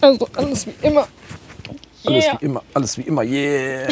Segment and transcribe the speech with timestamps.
[0.00, 1.06] Also alles wie immer.
[2.06, 2.38] Alles Yeah.
[2.40, 3.88] wie immer, alles wie immer, yeah.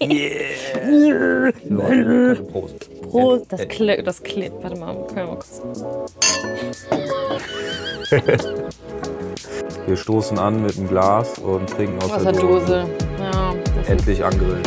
[0.02, 1.52] yeah.
[1.68, 3.02] Leute, Prost.
[3.02, 3.44] Prost.
[3.50, 4.54] Das klingt, das klingt.
[4.62, 5.60] Warte mal, können wir mal kurz.
[9.86, 12.86] Wir stoßen an mit einem Glas und trinken aus Aus der Dose.
[13.20, 13.54] Ja,
[13.86, 14.62] Endlich angrillen.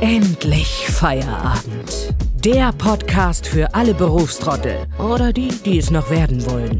[0.00, 2.14] Endlich Feierabend.
[2.44, 6.78] Der Podcast für alle Berufstrottel oder die, die es noch werden wollen.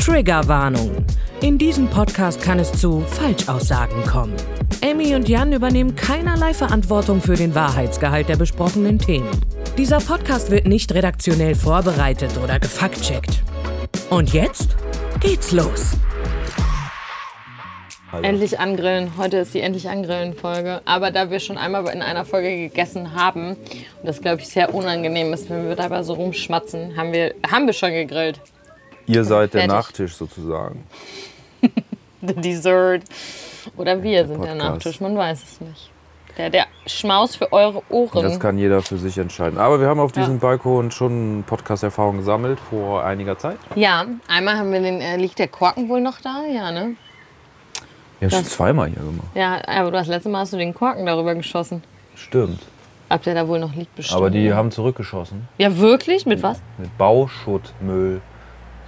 [0.00, 1.04] Triggerwarnung.
[1.42, 4.34] In diesem Podcast kann es zu Falschaussagen kommen.
[4.80, 9.28] Emmy und Jan übernehmen keinerlei Verantwortung für den Wahrheitsgehalt der besprochenen Themen.
[9.76, 13.42] Dieser Podcast wird nicht redaktionell vorbereitet oder gefaktcheckt.
[14.08, 14.74] Und jetzt
[15.20, 15.92] geht's los.
[18.22, 19.12] Endlich angrillen.
[19.18, 20.80] Heute ist die Endlich angrillen Folge.
[20.86, 24.74] Aber da wir schon einmal in einer Folge gegessen haben und das glaube ich sehr
[24.74, 28.40] unangenehm ist, wenn wir dabei so rumschmatzen, haben wir, haben wir schon gegrillt.
[29.10, 29.76] Ihr seid der Fertig.
[29.76, 30.84] Nachtisch sozusagen.
[32.22, 33.02] The Dessert.
[33.76, 34.58] Oder wir sind der Podcast.
[34.58, 35.90] Nachtisch, man weiß es nicht.
[36.38, 38.22] Der, der Schmaus für eure Ohren.
[38.22, 39.58] Das kann jeder für sich entscheiden.
[39.58, 40.22] Aber wir haben auf Ja.
[40.22, 43.58] diesem Balkon schon Podcast-Erfahrung gesammelt vor einiger Zeit.
[43.74, 46.44] ja, einmal haben wir den, äh, liegt der Korken wohl noch da?
[46.50, 46.94] Ja, ne?
[48.20, 49.26] Ja, schon Das- zweimal hier gemacht.
[49.34, 51.82] Ja, aber du hast letztes Mal hast du den Korken darüber geschossen.
[52.14, 52.60] Stimmt.
[53.08, 54.16] Ob der da wohl noch liegt bestimmt.
[54.18, 55.48] Aber die haben zurückgeschossen.
[55.58, 56.26] Ja, wirklich?
[56.26, 56.60] Mit was?
[56.78, 58.20] Mit Bauschuttmüll.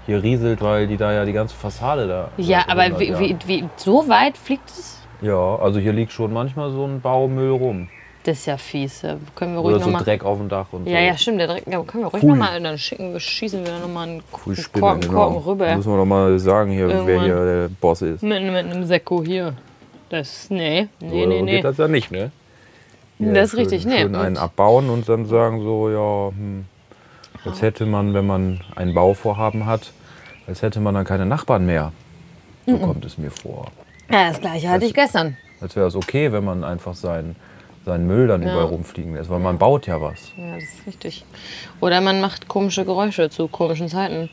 [0.07, 2.29] Hier rieselt, weil die da ja die ganze Fassade da.
[2.37, 4.99] Ja, aber 100 wie, wie, wie, so weit fliegt es?
[5.21, 7.89] Ja, also hier liegt schon manchmal so ein Baumüll rum.
[8.25, 9.03] Das ist ja fies.
[9.03, 10.05] Ja, können wir ruhig Oder so nochmal.
[10.05, 11.05] Dreck auf dem Dach und Ja, so.
[11.07, 11.41] ja, stimmt.
[11.41, 12.61] Der Dreck, ja, können wir ruhig nochmal.
[12.61, 15.39] Dann schicken, wir- schießen wir nochmal einen Pfui, Korken, Spinne, Korken, genau.
[15.39, 15.77] rüber.
[15.77, 18.23] Müssen wir doch mal sagen hier, wer hier der Boss ist.
[18.23, 19.55] Mit, mit einem Sekko hier.
[20.09, 21.51] Das, nee, nee, So nee, nee.
[21.57, 22.31] geht das ja nicht, ne?
[23.19, 24.01] Ja, Das ist schön, richtig, nee.
[24.03, 26.65] Schön einen abbauen und dann sagen so, ja, hm,
[27.45, 29.93] jetzt hätte man, wenn man ein Bauvorhaben hat,
[30.47, 31.93] als hätte man dann keine Nachbarn mehr.
[32.67, 33.67] So kommt es mir vor.
[34.11, 35.37] Ja, das gleiche hatte ich gestern.
[35.61, 37.37] Als wäre es okay, wenn man einfach seinen,
[37.85, 38.51] seinen Müll dann Ja.
[38.53, 40.33] überall rumfliegen lässt, weil man baut ja was.
[40.37, 41.25] Ja, das ist richtig.
[41.81, 44.29] Oder man macht komische Geräusche zu komischen Zeiten.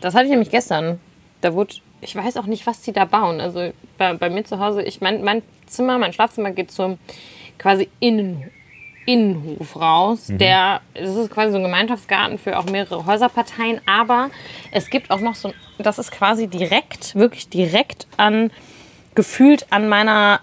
[0.00, 0.98] Das hatte ich nämlich gestern.
[1.40, 3.40] Da wurde, ich weiß auch nicht, was die da bauen.
[3.40, 6.98] Also bei, bei mir zu Hause, ich mein, mein Zimmer, mein Schlafzimmer geht zum
[7.58, 8.50] quasi Innen,
[9.06, 10.26] Innenhof raus.
[10.28, 13.80] Der, das ist quasi so ein Gemeinschaftsgarten für auch mehrere Häuserparteien.
[13.86, 14.30] Aber
[14.70, 18.50] es gibt auch noch so, ein- das ist quasi direkt, wirklich direkt an,
[19.14, 20.40] gefühlt an meiner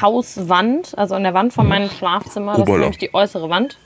[0.00, 2.52] Hauswand, also an der Wand von meinem Schlafzimmer.
[2.52, 3.78] Das ist nämlich die äußere Wand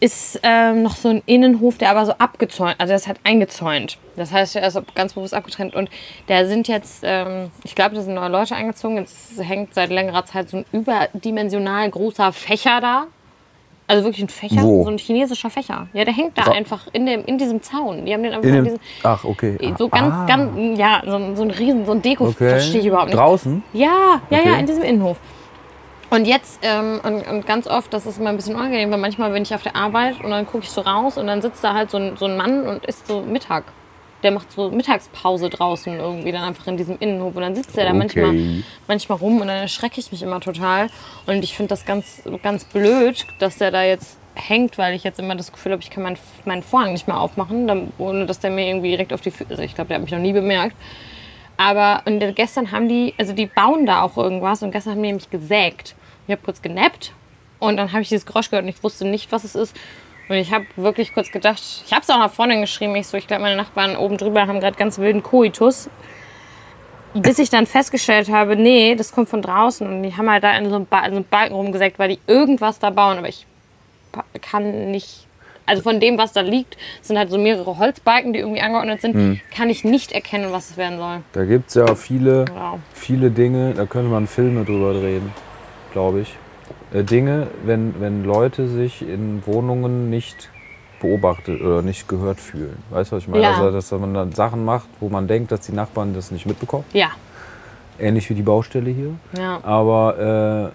[0.00, 3.96] ist ähm, noch so ein Innenhof, der aber so abgezäunt, also das ist halt eingezäunt.
[4.16, 5.74] Das heißt, er ist ganz bewusst abgetrennt.
[5.74, 5.88] Und
[6.26, 8.98] da sind jetzt, ähm, ich glaube, da sind neue Leute eingezogen.
[8.98, 13.04] Jetzt hängt seit längerer Zeit so ein überdimensional großer Fächer da.
[13.86, 14.84] Also wirklich ein Fächer, Wo?
[14.84, 15.88] so ein chinesischer Fächer.
[15.92, 18.06] Ja, der hängt da Dra- einfach in, dem, in diesem Zaun.
[18.06, 19.58] Die haben den einfach In in diesem, ach, okay.
[19.76, 22.48] so ganz, ah, ganz, ja, so, ein- so ein riesen, so ein Deko, okay.
[22.48, 23.18] verstehe ich überhaupt nicht.
[23.18, 23.62] Draußen?
[23.74, 24.60] Ja, ja, ja, Okay.
[24.60, 25.18] in diesem Innenhof.
[26.14, 29.32] Und jetzt, ähm, und, und ganz oft, das ist immer ein bisschen unangenehm, weil manchmal
[29.32, 31.74] bin ich auf der Arbeit und dann gucke ich so raus und dann sitzt da
[31.74, 33.64] halt so ein, so ein Mann und isst so Mittag.
[34.22, 37.34] Der macht so Mittagspause draußen irgendwie, dann einfach in diesem Innenhof.
[37.36, 38.62] Und dann sitzt der da manchmal, Okay.
[38.86, 40.88] manchmal rum und dann erschrecke ich mich immer total.
[41.26, 45.18] Und ich finde das ganz, ganz blöd, dass der da jetzt hängt, weil ich jetzt
[45.18, 48.50] immer das Gefühl habe, ich kann meinen, meinen Vorhang nicht mehr aufmachen, ohne dass der
[48.50, 49.50] mir irgendwie direkt auf die Füße.
[49.50, 50.76] Also ich glaube, der hat mich noch nie bemerkt.
[51.56, 55.08] Aber und gestern haben die, also die bauen da auch irgendwas und gestern haben die
[55.08, 55.94] nämlich gesägt.
[56.26, 57.12] Ich habe kurz genappt
[57.58, 59.76] und dann habe ich dieses Geräusch gehört und ich wusste nicht, was es ist.
[60.28, 63.16] Und ich habe wirklich kurz gedacht, ich habe es auch nach Freundin geschrieben, ich so,
[63.18, 65.90] ich glaube, meine Nachbarn oben drüber haben gerade ganz wilden Koitus.
[67.12, 70.56] Bis ich dann festgestellt habe, nee, das kommt von draußen und die haben halt da
[70.56, 73.46] in so einem, ba so einem Balken rumgesägt, weil die irgendwas da bauen, aber ich
[74.42, 75.26] kann nicht,
[75.66, 79.40] also von dem, was da liegt, sind halt so mehrere Holzbalken, die irgendwie angeordnet sind,
[79.54, 81.20] kann ich nicht erkennen, was es werden soll.
[81.34, 82.80] Da gibt es ja viele, Wow.
[82.94, 85.32] viele Dinge, da könnte man Filme drüber drehen,
[85.94, 86.36] glaube ich.
[86.92, 90.50] Äh, Dinge, wenn, wenn Leute sich in Wohnungen nicht
[91.00, 92.76] beobachtet oder nicht gehört fühlen.
[92.90, 93.44] Weißt du, was ich meine?
[93.44, 93.50] Ja.
[93.50, 96.84] Also, dass man dann Sachen macht, wo man denkt, dass die Nachbarn das nicht mitbekommen.
[96.92, 97.08] Ja,
[97.98, 99.14] Ähnlich wie die Baustelle hier.
[99.38, 99.60] ja.
[99.62, 100.72] Aber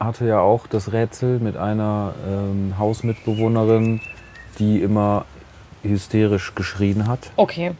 [0.00, 4.00] äh, hatte ja auch das Rätsel mit einer ähm, Hausmitbewohnerin,
[4.58, 5.26] die immer
[5.82, 7.72] hysterisch geschrien hat, Okay.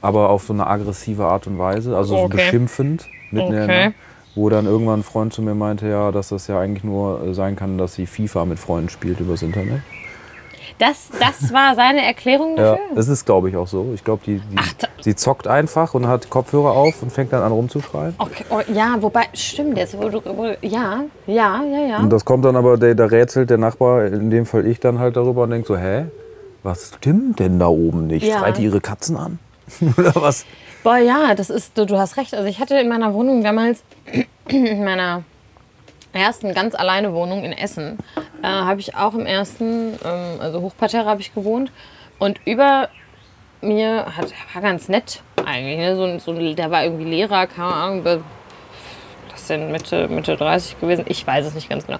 [0.00, 2.36] aber auf so eine aggressive Art und Weise, also so Okay.
[2.36, 3.08] beschimpfend.
[3.30, 3.84] Mitten in Okay.
[3.86, 3.96] Nacht,
[4.34, 7.34] wo dann irgendwann ein Freund zu mir meinte, ja, dass das ja eigentlich nur äh,
[7.34, 9.80] sein kann, dass sie FIFA mit Freunden spielt übers Internet.
[10.78, 12.84] Das, das war seine Erklärung Ja, dafür?
[12.94, 13.90] das ist, glaube ich, auch so.
[13.94, 17.42] Ich glaube, die, die, Ach, sie zockt einfach und hat Kopfhörer auf und fängt dann
[17.42, 18.14] an rumzuschreien.
[18.18, 21.98] Okay, oh, ja, wobei, stimmt jetzt, wo du, wo, ja, ja, ja, ja.
[21.98, 25.00] Und das kommt dann aber, der, da rätselt der Nachbar, in dem Fall ich dann
[25.00, 26.06] halt darüber und denkt so, hä?
[26.62, 28.26] Was stimmt denn da oben nicht?
[28.26, 28.38] Ja.
[28.38, 29.38] Schreit die ihre Katzen an?
[29.96, 30.44] Oder was?
[30.82, 32.34] Boah, ja, das ist, du, du hast recht.
[32.34, 33.82] Also ich hatte in meiner Wohnung damals,
[34.48, 35.24] in meiner
[36.12, 37.98] ersten ganz alleine Wohnung in Essen,
[38.42, 41.72] äh, habe ich auch im ersten, ähm, also Hochparterre habe ich gewohnt.
[42.18, 42.88] Und über
[43.60, 45.78] mir hat, war ganz nett eigentlich.
[45.78, 45.96] Ne?
[45.96, 48.20] So, so, der war irgendwie Lehrer, keine Ahnung, das
[49.48, 51.04] denn Mitte, Mitte 30 gewesen?
[51.08, 51.98] Ich weiß es nicht ganz genau.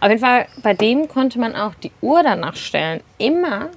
[0.00, 3.02] Auf jeden Fall, bei dem konnte man auch die Uhr danach stellen.
[3.18, 3.68] Immer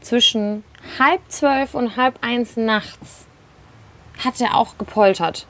[0.00, 0.62] zwischen
[0.98, 3.25] halb zwölf und halb eins nachts
[4.26, 5.46] hat er auch gepoltert.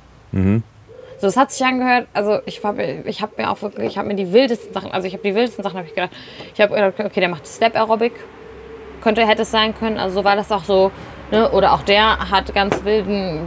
[1.19, 4.09] So, das hat sich angehört, also ich habe ich hab mir auch wirklich, ich habe
[4.09, 6.13] mir die wildesten Sachen, also ich habe die wildesten Sachen, habe ich gedacht,
[6.55, 8.13] ich habe gedacht, okay, der macht Step Aerobic,
[9.01, 10.91] könnte, hätte es sein können, also so war das auch so,
[11.31, 11.51] ne?
[11.53, 13.41] oder auch der hat ganz wilden,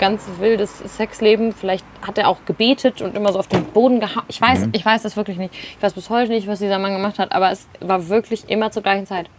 [0.00, 4.24] ganz wildes Sexleben, vielleicht hat er auch gebetet und immer so auf den Boden gehauen,
[4.26, 6.94] ich weiß, ich weiß das wirklich nicht, ich weiß bis heute nicht, was dieser Mann
[6.94, 9.30] gemacht hat, aber es war wirklich immer zur gleichen Zeit.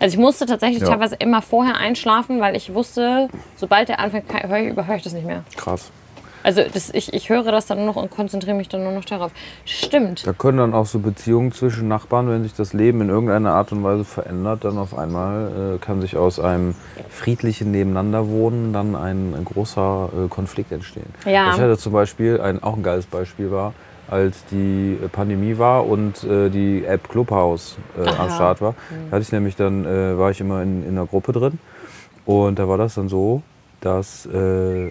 [0.00, 0.88] Also ich musste tatsächlich Ja.
[0.88, 5.02] teilweise immer vorher einschlafen, weil ich wusste, sobald er anfängt, kann- höre ich, überhöre ich
[5.02, 5.44] das nicht mehr.
[5.56, 5.90] Krass.
[6.44, 9.04] Also das, ich, ich höre das dann nur noch und konzentriere mich dann nur noch
[9.04, 9.30] darauf.
[9.64, 10.26] Stimmt.
[10.26, 13.70] Da können dann auch so Beziehungen zwischen Nachbarn, wenn sich das Leben in irgendeiner Art
[13.70, 16.74] und Weise verändert, dann auf einmal äh, kann sich aus einem
[17.10, 21.06] friedlichen Nebeneinanderwohnen dann ein, ein großer äh, Konflikt entstehen.
[21.26, 21.52] Ja.
[21.54, 23.72] Ich hatte zum Beispiel, ein, auch ein geiles Beispiel war,
[24.12, 28.30] als die äh, Pandemie war und äh, die App Clubhouse äh, am.
[28.30, 28.74] Start war,
[29.10, 31.58] da hatte ich nämlich dann, äh, war ich immer in, in einer Gruppe drin
[32.24, 33.42] und da war das dann so,
[33.80, 34.90] dass äh,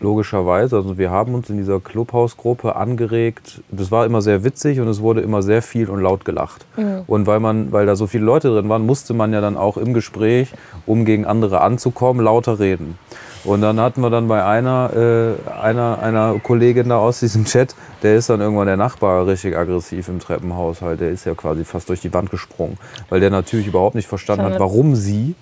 [0.00, 4.88] logischerweise, also wir haben uns in dieser Clubhouse-Gruppe angeregt, das war immer sehr witzig und
[4.88, 6.66] es wurde immer sehr viel und laut gelacht.
[7.06, 9.76] Und weil man, weil da so viele Leute drin waren, musste man ja dann auch
[9.76, 10.52] im Gespräch,
[10.84, 12.98] um gegen andere anzukommen, lauter reden.
[13.46, 17.74] Und dann hatten wir dann bei einer, äh, einer, einer Kollegin da aus diesem Chat,
[18.02, 21.00] der ist dann irgendwann der Nachbar richtig aggressiv im Treppenhaus halt.
[21.00, 22.76] Der ist ja quasi fast durch die Wand gesprungen,
[23.08, 25.36] weil der natürlich überhaupt nicht verstanden hat, warum sie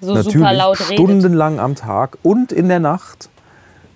[0.00, 0.94] So natürlich super laut redet.
[0.94, 3.30] stundenlang am Tag und in der Nacht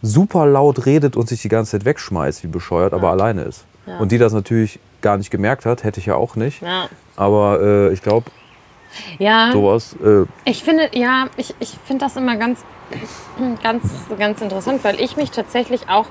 [0.01, 3.65] super laut redet und sich die ganze Zeit wegschmeißt, wie bescheuert, aber alleine ist.
[3.87, 3.99] Ja.
[3.99, 6.63] Und die das natürlich gar nicht gemerkt hat, hätte ich ja auch nicht.
[6.63, 6.89] Ja.
[7.17, 8.31] Aber äh, ich glaube,
[9.19, 12.65] ja, sowas, äh, ich finde, ja, ich, ich finde das immer ganz,
[13.63, 13.85] ganz,
[14.19, 16.07] ganz interessant, weil ich mich tatsächlich auch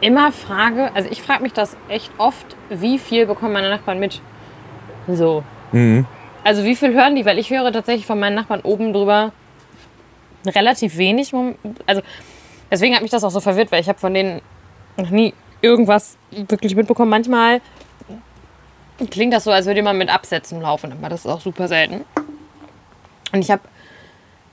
[0.00, 4.20] immer frage, also ich frage mich das echt oft, wie viel bekommen meine Nachbarn mit?
[5.08, 5.44] So.
[5.72, 6.06] Mhm.
[6.44, 7.24] Also wie viel hören die?
[7.24, 9.32] Weil ich höre tatsächlich von meinen Nachbarn oben drüber
[10.44, 11.32] relativ wenig.
[11.86, 12.02] Also
[12.70, 14.42] deswegen hat mich das auch so verwirrt, weil ich habe von denen
[14.96, 17.10] noch nie irgendwas wirklich mitbekommen.
[17.10, 17.60] Manchmal
[19.10, 22.04] klingt das so, als würde jemand mit Absätzen laufen, aber das ist auch super selten.
[23.32, 23.62] Und ich habe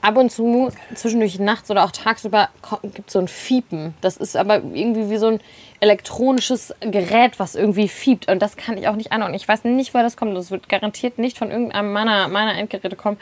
[0.02, 2.50] ab und zu zwischendurch nachts oder auch tagsüber
[2.94, 3.94] gibt so ein Fiepen.
[4.02, 5.40] Das ist aber irgendwie wie so ein
[5.82, 8.30] elektronisches Gerät, was irgendwie fiebt.
[8.32, 9.36] Und das kann ich auch nicht anordnen.
[9.36, 10.36] Ich weiß nicht, woher das kommt.
[10.36, 13.18] Das wird garantiert nicht von irgendeinem meiner, meiner Endgeräte kommen.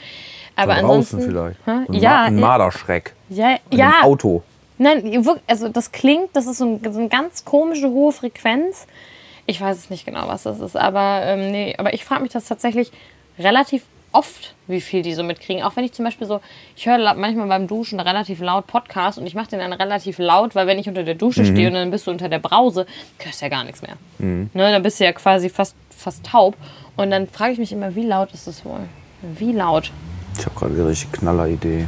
[0.55, 1.17] Aber da ansonsten.
[1.17, 1.59] draußen vielleicht.
[1.65, 1.85] Hä?
[1.87, 2.39] Ein, Ja, ein.
[2.39, 3.13] Marderschreck.
[3.29, 4.01] Ja, ja.
[4.03, 4.43] Auto.
[4.79, 8.85] Nein, also das klingt, das ist so, ein, so eine ganz komische hohe Frequenz.
[9.47, 12.31] Ich weiß es nicht genau, was das ist, aber ähm, nee, aber ich frage mich
[12.33, 12.91] das tatsächlich
[13.39, 15.63] relativ oft, wie viel die so mitkriegen.
[15.63, 16.41] Auch wenn ich zum Beispiel so,
[16.75, 20.53] ich höre manchmal beim Duschen relativ laut Podcast und ich mache den dann relativ laut,
[20.53, 22.85] weil wenn ich unter der Dusche stehe und dann bist du unter der Brause,
[23.19, 23.95] hörst du ja gar nichts mehr.
[24.19, 26.55] Ne, dann bist du ja quasi fast, fast taub.
[26.95, 28.81] Und dann frage ich mich immer, wie laut ist das wohl?
[29.21, 29.91] Wie laut?
[30.37, 31.87] Ich habe gerade eine richtig knaller Idee.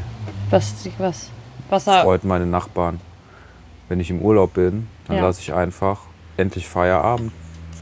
[0.50, 1.30] Was, was,
[1.70, 3.02] was Freut meine Nachbarn.
[3.90, 5.24] Wenn ich im Urlaub bin, dann Ja.
[5.24, 6.02] lasse ich einfach
[6.38, 7.32] endlich Feierabend.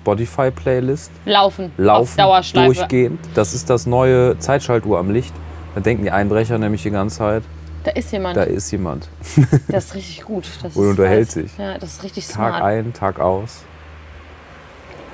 [0.08, 3.20] Spotify-Playlist laufen, auf laufen durchgehend.
[3.36, 5.34] Das ist das neue Zeitschaltuhr am Licht.
[5.76, 7.44] Da denken die Einbrecher nämlich die ganze Zeit,
[7.84, 8.38] Da ist jemand.
[8.38, 9.10] da ist jemand.
[9.68, 10.46] Das ist richtig gut.
[10.64, 11.34] Das Und ist unterhält weiß.
[11.34, 11.58] sich.
[11.58, 12.64] Ja, das ist richtig Tag smart.
[12.64, 13.64] ein, Tag aus.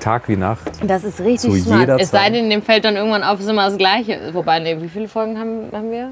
[0.00, 0.70] Tag wie Nacht.
[0.86, 1.80] Das ist richtig Zu smart.
[1.80, 4.30] jeder Es sei denn, dem fällt dann irgendwann auf, ist immer das Gleiche.
[4.32, 6.10] Wobei, nee, wie viele Folgen haben, haben wir?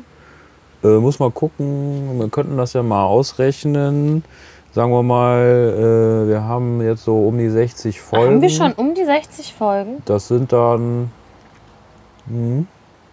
[0.83, 4.25] Äh, muss mal gucken, wir könnten das ja mal ausrechnen.
[4.73, 8.27] Sagen wir mal, äh, wir haben jetzt so um die 60 Folgen.
[8.37, 10.03] Haben wir schon um die 60 Folgen?
[10.07, 11.11] Das sind dann,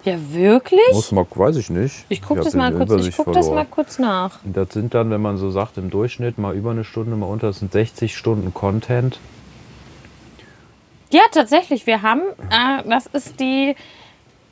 [0.06, 0.80] Ja, wirklich?
[0.94, 2.06] muss mal, weiß ich nicht.
[2.08, 4.39] ich gucke das, mal kurz, ich guck das mal kurz nach.
[4.46, 7.48] Das sind dann, wenn man so sagt, im Durchschnitt mal über eine Stunde, mal unter,
[7.48, 9.20] das sind 60 Stunden Content.
[11.12, 13.75] Ja, tatsächlich, wir haben, äh, das ist die,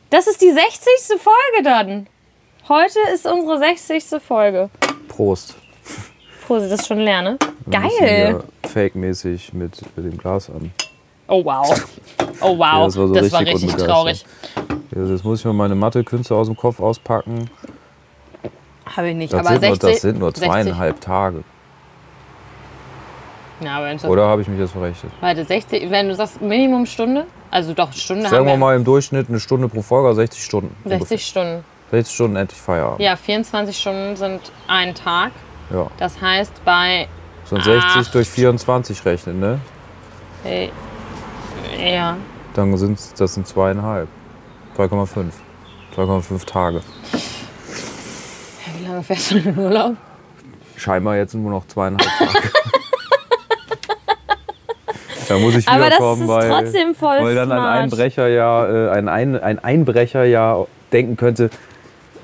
[0.09, 1.21] das ist die 60.
[1.21, 2.07] Folge dann.
[2.67, 4.21] Heute ist unsere 60.
[4.21, 4.69] Folge.
[5.07, 5.55] Prost.
[6.47, 7.37] Prost, das schon ne?
[7.65, 8.43] Müssen Geil.
[8.65, 10.71] Fake-mäßig mit, mit dem Glas an.
[11.27, 11.67] Oh wow.
[12.39, 13.89] Oh wow, Ja, das war so das war richtig richtig unbegeistert.
[13.89, 14.25] traurig.
[14.95, 17.49] Ja, Jetzt muss ich mal meine Mathe-Künste aus dem Kopf auspacken.
[18.95, 20.47] Habe ich nicht, Das, aber sind, 60, nur, das sind nur 60.
[20.47, 21.43] zweieinhalb Tage.
[23.59, 25.11] Ja, Oder habe ich mich jetzt verrechnet?
[25.19, 28.75] Warte, 60, wenn du sagst Minimum Stunde, also doch Stunde Sagen haben wir wir mal
[28.75, 30.75] im Durchschnitt eine Stunde pro Folge, also 60 Stunden.
[30.85, 31.17] 60 ungefähr.
[31.17, 31.63] Stunden.
[31.91, 32.99] 60 Stunden endlich Feierabend.
[33.01, 35.31] Ja, 24 Stunden sind ein Tag.
[35.71, 35.87] Ja.
[35.97, 37.07] Das heißt, bei.
[37.45, 38.11] So 60 Ach.
[38.11, 39.59] durch 24 rechnen, ne?
[40.43, 40.69] Äh,
[41.79, 42.17] ja.
[42.53, 44.07] Dann sind das sind zweieinhalb.
[44.77, 45.31] 2,5.
[45.95, 46.81] 2,5 Tage.
[48.77, 49.95] Wie lange fährst du in den Urlaub?
[50.75, 52.51] Scheinbar jetzt nur noch zweieinhalb Tage.
[55.27, 57.59] da muss ich Aber das wiederkommen, ist weil, trotzdem voll weil dann ein.
[57.59, 61.49] Einbrecher ja, äh, ein, ein, ein Einbrecher ja denken könnte,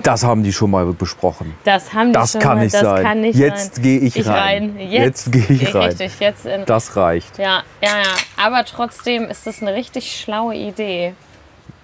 [0.02, 1.54] das haben die schon mal besprochen.
[1.64, 3.04] Das haben die Das schon kann mal, nicht das sein.
[3.04, 3.84] Kann nicht Jetzt sein.
[3.84, 4.76] gehe ich, Ich rein.
[4.78, 4.80] rein.
[4.90, 5.84] Jetzt, gehe ich rein.
[5.90, 7.38] Richtig, jetzt in, Das reicht.
[7.38, 8.44] Ja, ja, ja.
[8.44, 11.14] Aber trotzdem ist das eine richtig schlaue Idee.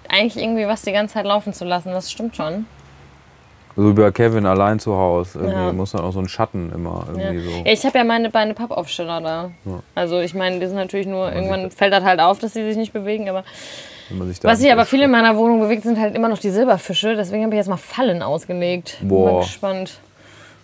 [0.08, 2.66] Eigentlich irgendwie was die ganze Zeit laufen zu lassen, das stimmt schon.
[3.76, 5.38] So wie bei Kevin allein zu Hause.
[5.38, 5.72] Irgendwie Ja.
[5.72, 7.24] muss dann auch so ein Schatten immer Ja.
[7.30, 7.50] irgendwie so.
[7.64, 9.50] Ja, ich habe ja meine Beine Pappaufsteller da.
[9.94, 12.76] Also ich meine, die sind natürlich nur, irgendwann fällt das halt auf, dass sie sich
[12.76, 13.44] nicht bewegen, aber
[14.10, 16.28] Wenn man sich da was sich aber viel in meiner Wohnung bewegt, sind halt immer
[16.28, 17.16] noch die Silberfische.
[17.16, 18.98] Deswegen habe ich jetzt mal Fallen ausgelegt.
[19.00, 19.40] Bin mal Boah.
[19.40, 19.98] gespannt.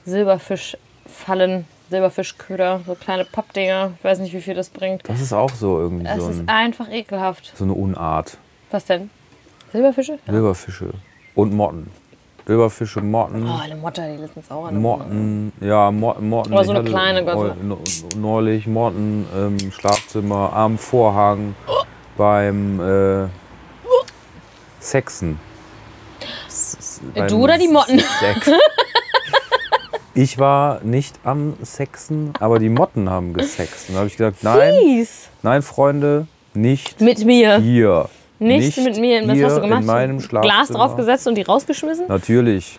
[0.04, 3.92] Silberfischfallen, Silberfischköder, so kleine Pappdinger.
[3.98, 5.08] Ich weiß nicht, wie viel das bringt.
[5.08, 7.52] Das ist auch so irgendwie Es so, ist ein, einfach ekelhaft.
[7.56, 8.38] so eine Unart.
[8.70, 9.10] Was denn?
[9.72, 10.18] Silberfische?
[10.26, 10.32] Ja.
[10.32, 10.90] Silberfische
[11.34, 11.90] und Motten.
[12.46, 13.44] Silberfische, Motten.
[13.48, 16.28] Oh, eine Motte, die letztens auch eine Motten, ja, Motten.
[16.28, 16.52] Motten.
[16.52, 17.76] Oder so Ich eine kleine, Gott sei neu-
[18.16, 21.56] Neulich Motten im Schlafzimmer, am Vorhang,
[22.16, 23.28] beim äh,
[24.80, 25.38] Sexen.
[26.48, 27.98] S- s- beim Du oder die Motten?
[27.98, 28.50] Sex.
[30.18, 33.88] Ich war nicht am Sexen, aber die Motten haben gesext.
[33.90, 35.28] Und da habe ich gesagt, nein, Fies.
[35.42, 37.58] nein, Freunde, nicht Mit mir.
[37.58, 38.08] hier.
[38.38, 39.28] Nicht, mit mir.
[39.28, 39.80] Was hast du gemacht?
[39.80, 40.54] in meinem Schlafzimmer.
[40.54, 42.06] Glas draufgesetzt und die rausgeschmissen?
[42.08, 42.78] Natürlich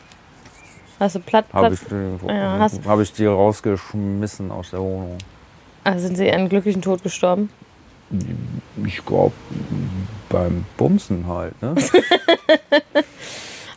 [0.99, 1.91] Hast du platt, habe platt.
[2.23, 5.19] ich, Ja, hast- hab ich die rausgeschmissen aus der Wohnung.
[5.83, 7.51] Also sind sie einen glücklichen Tod gestorben?
[8.85, 9.33] Ich glaube,
[10.29, 11.61] beim Bumsen halt.
[11.61, 11.71] Ne?
[11.75, 11.85] Ob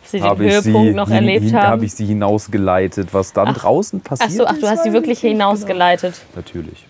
[0.05, 1.67] sie den Habe ich, sie, Höhepunkt noch hin- erlebt hin, haben?
[1.69, 3.13] hab ich sie hinausgeleitet.
[3.13, 5.33] Was dann draußen ach passiert so, ach, du hast sie wirklich ich nicht.
[5.33, 6.21] hinausgeleitet.
[6.37, 6.87] Natürlich.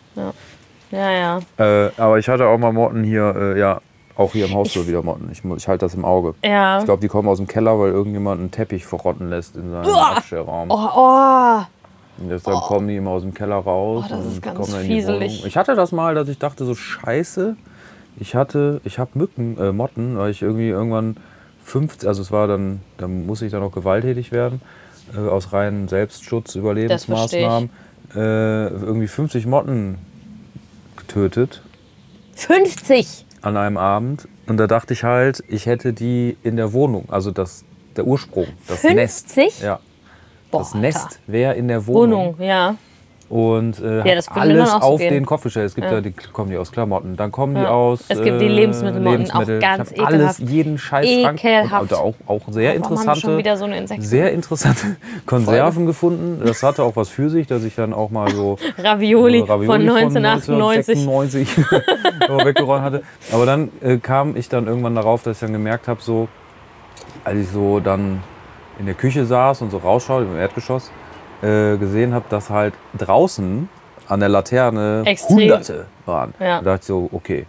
[0.90, 1.40] Ja, ja.
[1.87, 3.80] Äh, aber ich hatte auch mal Motten hier, äh, ja,
[4.16, 5.30] auch hier im Haus so wieder Motten.
[5.32, 6.35] Ich, ich halte das im Auge.
[6.44, 6.80] Ja.
[6.80, 9.94] Ich glaube, die kommen aus dem Keller, weil irgendjemand einen Teppich verrotten lässt in seinem
[9.94, 10.70] Abstellraum.
[10.70, 11.61] Oh, oh.
[12.20, 14.82] Und deshalb kommen die immer aus dem Keller raus Oh, das ist ganz kommen dann
[14.82, 15.32] in die fieselig.
[15.32, 15.46] Wohnung.
[15.46, 17.56] Ich hatte das mal, dass ich dachte so Scheiße.
[18.18, 21.16] Ich hatte, ich habe Mücken, äh, Motten, weil ich irgendwie irgendwann
[21.64, 24.60] 50, also es war dann, da muss ich dann auch gewalttätig werden
[25.16, 27.70] äh, aus reinen Selbstschutz, Überlebensmaßnahmen.
[28.14, 29.98] Äh, irgendwie 50 Motten
[30.96, 31.62] getötet
[32.34, 33.24] 50.
[33.40, 37.30] an einem Abend und da dachte ich halt, ich hätte die in der Wohnung, also
[37.30, 37.64] das
[37.96, 38.94] der Ursprung, das 50?
[38.96, 39.62] Nest.
[39.62, 39.78] Ja,
[40.50, 40.75] Boah, das.
[40.75, 42.35] Nest wäre in der Wohnung.
[42.38, 42.75] Wohnung, ja.
[43.28, 45.14] und äh, Ja, alles auch auf gehen.
[45.14, 45.66] den Kopf gestellt.
[45.66, 45.95] Es gibt Ja.
[45.95, 46.00] ja.
[46.00, 49.38] die kommen die aus Klamotten, dann kommen die aus Es gibt die äh, Lebensmittelmotten, auch
[49.47, 49.61] Lebensmittel.
[49.61, 51.83] ganz ich alles, jeden Scheiß Ekelhaft.
[51.83, 56.42] und auch, auch sehr Warum interessante, wieder so sehr interessante Konserven gefunden.
[56.45, 59.66] Das hatte auch was für sich, dass ich dann auch mal so Ravioli, äh, Ravioli
[59.66, 61.07] von 1998.
[61.07, 61.49] 1996
[62.28, 63.02] aber weggeräumt hatte.
[63.33, 66.28] Aber dann äh, kam ich dann irgendwann darauf, dass ich dann gemerkt habe, so
[67.23, 68.23] als ich so dann
[68.80, 70.90] in der Küche saß und so rausschaute im Erdgeschoss,
[71.42, 73.68] äh, gesehen habe, dass halt draußen
[74.08, 75.37] an der Laterne Extrem.
[75.37, 76.34] Hunderte waren.
[76.40, 76.58] Ja.
[76.58, 77.46] Da dachte ich so, okay,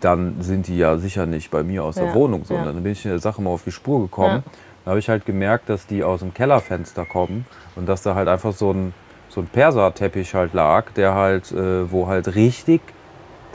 [0.00, 2.44] dann sind die ja sicher nicht bei mir aus der Ja, Wohnung.
[2.44, 2.54] So.
[2.54, 2.64] ja.
[2.64, 4.44] Dann bin ich in der Sache mal auf die Spur gekommen.
[4.46, 4.52] Ja.
[4.84, 8.28] Da habe ich halt gemerkt, dass die aus dem Kellerfenster kommen und dass da halt
[8.28, 8.92] einfach so ein,
[9.30, 12.82] so ein Perserteppich halt lag, der halt, äh, wo halt richtig,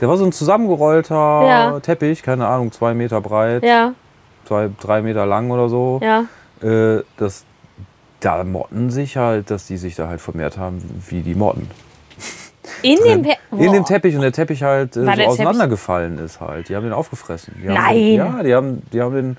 [0.00, 1.80] der war so ein zusammengerollter.
[1.82, 3.62] Teppich, keine Ahnung, zwei Meter breit,
[4.44, 6.00] zwei, drei Meter lang oder so.
[6.62, 6.96] Ja.
[6.98, 7.44] Äh, das,
[8.20, 11.70] da motten sich halt, dass die sich da halt vermehrt haben, wie die Motten.
[12.82, 13.84] In dem, Pe In dem.
[13.84, 16.68] Teppich und der Teppich halt äh, so der Teppich- auseinandergefallen ist halt.
[16.68, 17.54] Die haben den aufgefressen.
[17.60, 17.94] Die Nein.
[17.94, 19.36] Den, ja, die haben, die haben den,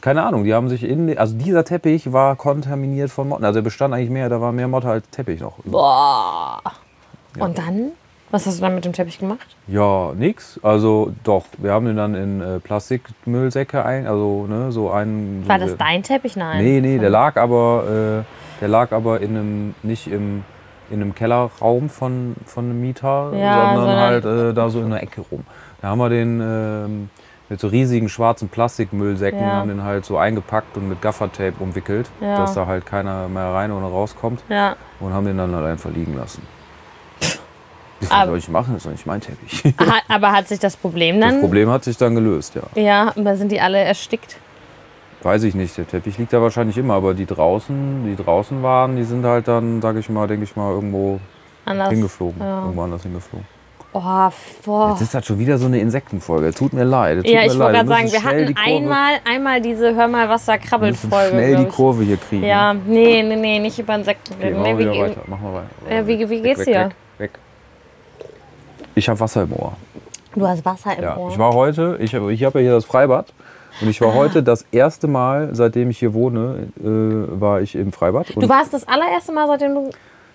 [0.00, 3.44] keine Ahnung, die haben sich in, den- also dieser Teppich war kontaminiert von Motten.
[3.44, 5.58] Also er bestand eigentlich mehr, da war mehr Motte als Teppich noch.
[5.64, 6.60] Boah.
[7.38, 7.92] Und dann?
[8.32, 9.56] Was hast du dann mit dem Teppich gemacht?
[9.68, 10.58] Ja, nix.
[10.62, 15.44] Also doch, wir haben den dann in äh, Plastikmüllsäcke ein, also ne, so einen.
[15.46, 16.36] War so das dein Teppich?
[16.36, 16.62] Nein.
[16.64, 20.44] Nee, nee, der lag aber, äh, der lag aber in einem, nicht im,
[20.90, 24.90] in einem Kellerraum von, von einem Mieter, Ja, sondern sondern- halt äh, da so in
[24.90, 25.44] der Ecke rum.
[25.80, 27.10] Da haben wir den ähm,
[27.48, 29.52] mit so riesigen schwarzen Plastikmüllsäcken, Ja.
[29.52, 32.38] haben den halt so eingepackt und mit Gaffertape umwickelt, Ja.
[32.38, 34.74] dass da halt keiner mehr rein oder rauskommt Ja.
[34.98, 36.42] und haben den dann halt einfach liegen lassen.
[38.00, 38.74] Was Aber- soll ich machen?
[38.74, 39.64] Das ist doch nicht mein Teppich.
[39.78, 41.40] Hat, aber hat sich das Problem Das dann?
[41.40, 42.62] Problem hat sich dann gelöst, ja.
[42.80, 44.36] Ja, aber sind die alle erstickt?
[45.22, 48.96] Weiß ich nicht, der Teppich liegt da wahrscheinlich immer, aber die draußen, die draußen waren,
[48.96, 51.18] die sind halt dann, sag ich mal, denke ich mal, irgendwo
[51.64, 51.88] Anders.
[51.88, 52.40] hingeflogen.
[52.40, 52.60] Ja.
[52.62, 53.46] Irgendwo anders hingeflogen.
[53.92, 54.30] Oh,
[54.66, 54.90] boah.
[54.90, 56.52] Jetzt ist das schon wieder so eine Insektenfolge.
[56.52, 57.16] Tut mir leid.
[57.16, 60.44] Tut Ja, ich wollte gerade sagen, wir schnell hatten einmal, einmal diese Hör mal, was
[60.44, 61.30] da krabbelt Folge.
[61.30, 61.70] schnell glaub die.
[61.72, 62.44] Kurve hier kriegen.
[62.44, 64.58] Ja, nee, nee, nee, nicht über Insekten Okay, reden.
[64.60, 65.20] machen nee, wir weiter.
[65.26, 65.96] Machen wir weiter.
[65.98, 66.84] Äh, wie- wie geht's weg, dir?
[66.84, 67.30] Weg, weg.
[68.98, 69.76] Ich habe Wasser im Ohr.
[70.34, 71.30] Du hast Wasser im Ja, Ohr.
[71.30, 73.32] ich war heute, ich habe ich hab ja hier das Freibad.
[73.82, 77.92] Und ich war heute das erste Mal, seitdem ich hier wohne, äh, war ich im
[77.92, 78.30] Freibad.
[78.30, 79.90] Und du warst das allererste Mal, seitdem du.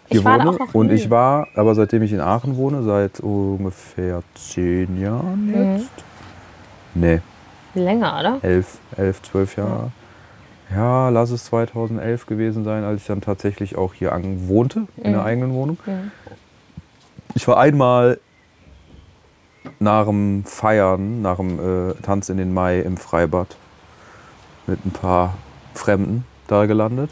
[0.10, 0.56] hier Ich war da wohne.
[0.56, 0.94] auch noch und nie.
[0.94, 5.74] ich war, aber seitdem ich in Aachen wohne, seit ungefähr zehn Jahren Mhm.
[5.80, 5.90] jetzt.
[6.94, 7.22] Nee,
[7.74, 8.38] Länger, oder?
[8.44, 9.92] elf, elf, zwölf Jahre.
[10.76, 14.12] Ja, lass es 2011 gewesen sein, als ich dann tatsächlich auch hier
[14.48, 15.14] wohnte, in Mhm.
[15.16, 15.78] der eigenen Wohnung.
[17.34, 18.20] Ich war einmal
[19.80, 23.56] nach dem Feiern, nach dem äh, Tanz in den Mai im Freibad
[24.68, 25.36] mit ein paar
[25.74, 27.12] Fremden da gelandet.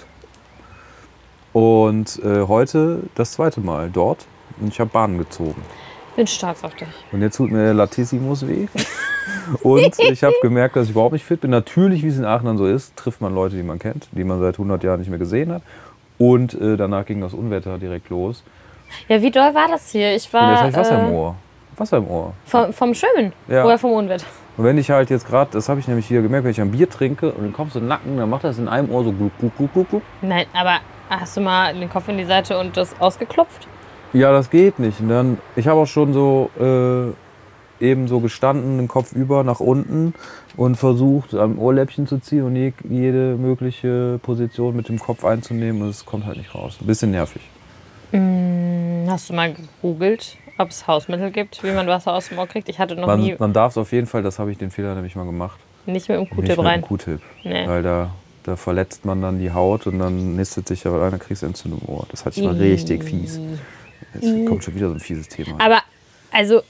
[1.53, 4.25] Und äh, heute das zweite Mal dort
[4.59, 5.61] und ich habe Bahnen gezogen.
[6.15, 6.87] Bin stolz auf dich.
[7.11, 8.67] Und jetzt tut mir Latissimus weh.
[9.63, 11.51] Und ich habe gemerkt, dass ich überhaupt nicht fit bin.
[11.51, 14.23] Natürlich, wie es in Aachen dann so ist, trifft man Leute, die man kennt, die
[14.23, 15.61] man seit 100 Jahren nicht mehr gesehen hat.
[16.17, 18.43] Und äh, danach ging das Unwetter direkt los.
[19.07, 20.15] Ja, wie doll war das hier?
[20.15, 20.51] Ich Und war.
[20.51, 21.35] jetzt habe ich Wasser im äh.
[21.79, 22.33] Wasser im Ohr.
[22.45, 23.65] Vom, vom Schwimmen Ja.
[23.65, 24.25] oder vom Unwetter?
[24.57, 26.71] Und wenn ich halt jetzt gerade, das habe ich nämlich hier gemerkt, wenn ich ein
[26.71, 29.31] Bier trinke und den Kopf so nacken, dann macht das in einem Ohr so gluck,
[29.39, 30.01] gluck, gluck, gluck, gluck.
[30.21, 33.67] Nein, aber hast du mal den Kopf in die Seite und das ausgeklopft?
[34.11, 34.99] Ja, das geht nicht.
[34.99, 39.59] Und dann, ich habe auch schon so äh, eben so gestanden, den Kopf über nach
[39.61, 40.13] unten
[40.57, 45.83] und versucht, am Ohrläppchen zu ziehen und je, jede mögliche Position mit dem Kopf einzunehmen
[45.83, 46.77] und es kommt halt nicht raus.
[46.81, 47.41] Ein bisschen nervig.
[49.07, 52.69] Hast du mal gegoogelt, ob es Hausmittel gibt, wie man Wasser aus dem Ohr kriegt?
[52.69, 54.71] Ich hatte noch Man, nie man darf es auf jeden Fall, das habe ich den
[54.71, 55.59] Fehler nämlich mal gemacht.
[55.85, 56.81] nicht mit dem nicht Q-Tip mit rein.
[56.81, 57.21] dem Q-Tip.
[57.43, 57.67] Nee.
[57.67, 58.11] Weil da,
[58.43, 62.05] da verletzt man dann die Haut und dann nistet sich ja eine Kriegsentzündung im Ohr.
[62.11, 63.39] Das hatte ich mal richtig fies.
[64.13, 65.55] Jetzt kommt schon wieder so ein fieses Thema.
[65.59, 65.79] Aber
[66.31, 66.61] also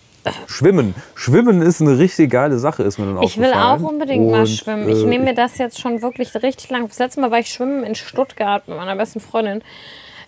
[0.47, 0.93] Schwimmen.
[1.15, 4.47] Schwimmen ist eine richtig geile Sache, ist mir dann ich will auch unbedingt mal Und,
[4.47, 4.89] schwimmen.
[4.89, 6.87] Ich äh, nehme mir das jetzt schon wirklich richtig lang.
[6.87, 9.61] Das letzte Mal war ich schwimmen in Stuttgart mit meiner besten Freundin.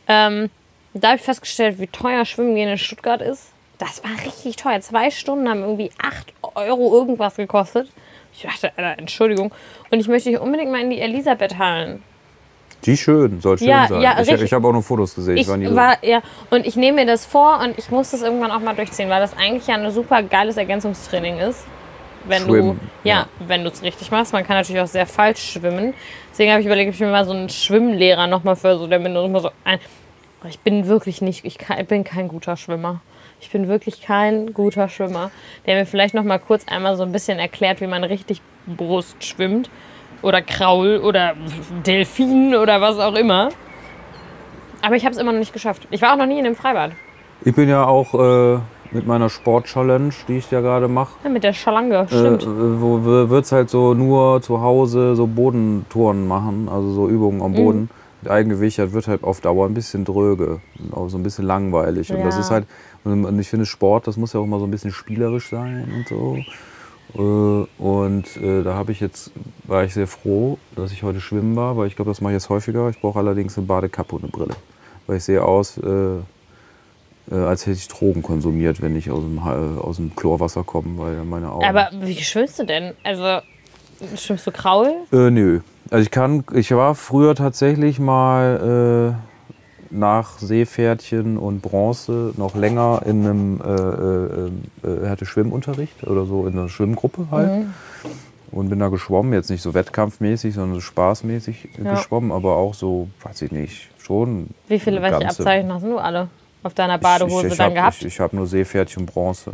[0.07, 0.49] Ähm,
[0.93, 3.49] da habe ich festgestellt, wie teuer Schwimmen gehen in Stuttgart ist.
[3.77, 4.79] Das war richtig teuer.
[4.81, 7.89] Zwei Stunden haben irgendwie 8 Euro irgendwas gekostet.
[8.33, 9.51] Ich dachte, Alter, Entschuldigung.
[9.89, 12.03] Und ich möchte hier unbedingt mal in die Elisabeth-Hallen.
[12.85, 14.01] Die schön, soll schön Ja, sein.
[14.01, 15.37] ja, ich ich habe auch noch Fotos gesehen.
[15.37, 18.51] Ich so- war, ja, und ich nehme mir das vor und ich muss das irgendwann
[18.51, 21.65] auch mal durchziehen, weil das eigentlich ja ein super geiles Ergänzungstraining ist.
[22.25, 23.27] Wenn Schwimmen, du, ja, ja.
[23.47, 24.31] wenn du es richtig machst.
[24.31, 25.93] Man kann natürlich auch sehr falsch schwimmen.
[26.31, 28.99] Deswegen habe ich überlegt, ob ich mir mal so einen Schwimmlehrer nochmal für so, der
[28.99, 29.79] mir noch mal so ein.
[30.47, 33.01] Ich bin wirklich nicht, ich, kann, ich bin kein guter Schwimmer.
[33.39, 35.31] Ich bin wirklich kein guter Schwimmer,
[35.65, 39.23] der mir vielleicht noch mal kurz einmal so ein bisschen erklärt, wie man richtig Brust
[39.23, 39.69] schwimmt
[40.21, 41.33] oder Kraul oder
[41.85, 43.49] Delfin oder was auch immer.
[44.81, 45.87] Aber ich habe es immer noch nicht geschafft.
[45.91, 46.91] Ich war auch noch nie in einem Freibad.
[47.43, 48.59] Ich bin ja auch äh,
[48.91, 52.45] mit meiner Sport-Challenge, die ich ja gerade mache, Ja, mit der Schalange, äh, stimmt.
[52.47, 57.43] wo wird es halt so nur zu Hause so Bodentouren machen, also so Übungen Mhm.
[57.43, 57.89] am Boden.
[58.21, 62.13] Mit Eigengewicht, das wird halt auf Dauer ein bisschen dröge, auch so ein bisschen langweilig.
[62.13, 62.41] Und das Ja.
[62.41, 62.67] ist halt,
[63.03, 66.07] und ich finde Sport, das muss ja auch mal so ein bisschen spielerisch sein und
[66.07, 66.37] so.
[67.15, 69.31] Äh, Und äh, da habe ich jetzt,
[69.63, 72.35] war ich sehr froh, dass ich heute schwimmen war, weil ich glaube, das mache ich
[72.35, 72.89] jetzt häufiger.
[72.89, 74.55] Ich brauche allerdings eine Badekappe und eine Brille.
[75.07, 79.97] Weil ich sehe aus, äh, als hätte ich Drogen konsumiert, wenn ich aus dem, aus
[79.97, 81.65] dem Chlorwasser komme, weil meine Augen.
[81.65, 82.93] Aber wie schwimmst du denn?
[83.03, 83.39] Also,
[84.15, 84.91] schwimmst du Kraul?
[85.11, 85.59] Äh, nö.
[85.91, 93.01] Also ich kann, ich war früher tatsächlich mal äh, nach Seepferdchen und Bronze noch länger
[93.05, 97.67] in einem, äh, äh, äh, hatte Schwimmunterricht oder so in einer Schwimmgruppe halt.
[98.51, 101.91] Und bin da geschwommen, jetzt nicht so wettkampfmäßig, sondern so spaßmäßig Ja.
[101.91, 104.47] geschwommen, aber auch so, weiß ich nicht, schon.
[104.67, 106.29] Wie viele, welche Abzeichen hast du alle
[106.63, 107.97] auf deiner Badehose ich, ich, dann hab, gehabt?
[107.99, 109.53] Ich, ich habe nur Seepferdchen und Bronze.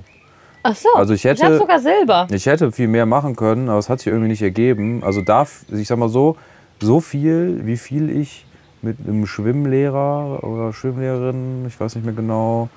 [0.70, 2.28] Ach so, also ich ich habe hätte- sogar Silber.
[2.32, 5.02] Ich hätte viel mehr machen können, aber es hat sich irgendwie nicht ergeben.
[5.04, 6.36] Also darf, ich sag mal so,
[6.82, 8.46] so viel, wie viel ich
[8.82, 12.70] mit einem Schwimmlehrer oder Schwimmlehrerin, ich weiß nicht mehr genau,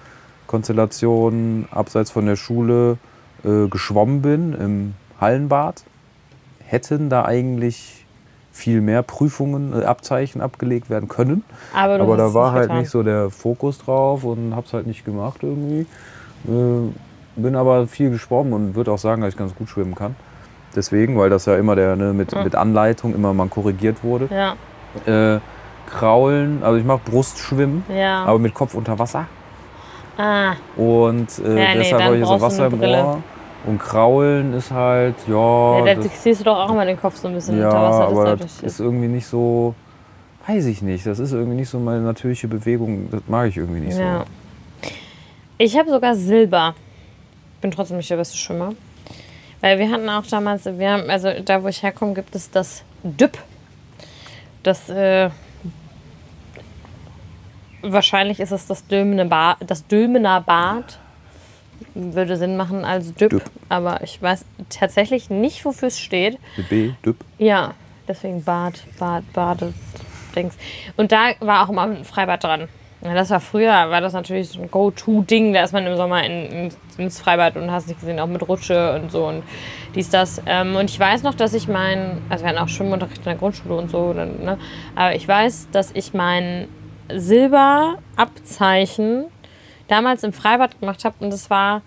[0.46, 2.98] Konstellation abseits von der Schule
[3.44, 5.83] äh, geschwommen bin im Hallenbad,
[6.64, 8.05] hätten da eigentlich
[8.53, 11.44] viel mehr Prüfungen, äh, Abzeichen abgelegt werden können.
[11.74, 12.79] Aber, Aber da war nicht halt getan.
[12.81, 15.87] nicht so der Fokus drauf und hab's halt nicht gemacht irgendwie.
[16.48, 16.90] Äh,
[17.36, 20.14] bin aber viel geschwommen und würde auch sagen, dass ich ganz gut schwimmen kann.
[20.74, 24.28] Deswegen, weil das ja immer der ne, mit, mit Anleitung immer mal korrigiert wurde.
[24.30, 24.54] Ja,
[25.36, 25.40] Äh,
[25.88, 28.24] Kraulen, also ich mache Brustschwimmen, ja.
[28.24, 29.26] aber mit Kopf unter Wasser.
[30.16, 32.80] ah, Und äh, nee, deshalb dann habe ich so Wasser im.
[32.80, 33.22] Ohr.
[33.66, 35.78] Und Kraulen ist halt, ja.
[35.84, 37.82] ja, da das- siehst du doch auch immer den Kopf so ein bisschen ja, unter
[37.82, 38.00] Wasser.
[38.00, 39.74] Das aber ist das ist irgendwie nicht so,
[40.46, 41.04] weiß ich nicht.
[41.04, 43.08] Das ist irgendwie nicht so meine natürliche Bewegung.
[43.10, 44.24] Das mag ich irgendwie nicht ja.
[45.58, 46.74] Ich habe sogar Silber.
[47.61, 48.75] Bin trotzdem nicht der beste Schwimmer.
[49.61, 52.83] Weil wir hatten auch damals, wir haben, also da wo ich herkomme, gibt es das
[53.03, 53.38] DÜP.
[54.62, 55.31] Das, äh,
[57.83, 60.99] wahrscheinlich ist es das Dülmener Bad, das Dülmener Bad.
[61.94, 63.42] Würde Sinn machen als DÜP, DÜP.
[63.68, 66.38] aber ich weiß tatsächlich nicht, wofür es steht.
[66.68, 67.16] B, Düpp.
[67.38, 67.75] Ja,
[68.07, 69.73] deswegen Bad, Bad, Bade,
[70.37, 70.57] Dings.
[70.96, 72.68] Und da war auch immer ein Freibad dran.
[73.02, 75.54] Ja, das war früher, war das natürlich so ein Go-To-Ding.
[75.54, 78.46] Da ist man im Sommer in, in, ins Freibad und hast nicht gesehen, auch mit
[78.46, 79.42] Rutsche und so und
[79.94, 80.42] dies, das.
[80.44, 83.36] Ähm, und ich weiß noch, dass ich mein, also wir hatten auch Schwimmunterricht in der
[83.36, 84.58] Grundschule und so, ne?
[84.94, 86.68] aber ich weiß, dass ich mein
[87.08, 89.24] Silberabzeichen
[89.88, 91.80] damals im Freibad gemacht habe und es war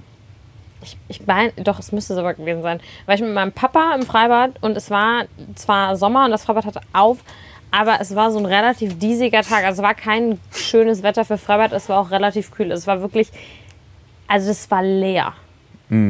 [0.82, 2.82] ich, ich meine, doch, es müsste aber gewesen sein.
[3.06, 5.24] War ich mit meinem Papa im Freibad und es war
[5.56, 7.20] zwar Sommer und das Freibad hatte auf,
[7.76, 9.66] aber es war so ein relativ diesiger Tag.
[9.66, 12.72] Also es war kein schönes Wetter für Freibad, es war auch relativ kühl.
[12.72, 13.30] Es war wirklich,
[14.28, 15.34] also es war leer.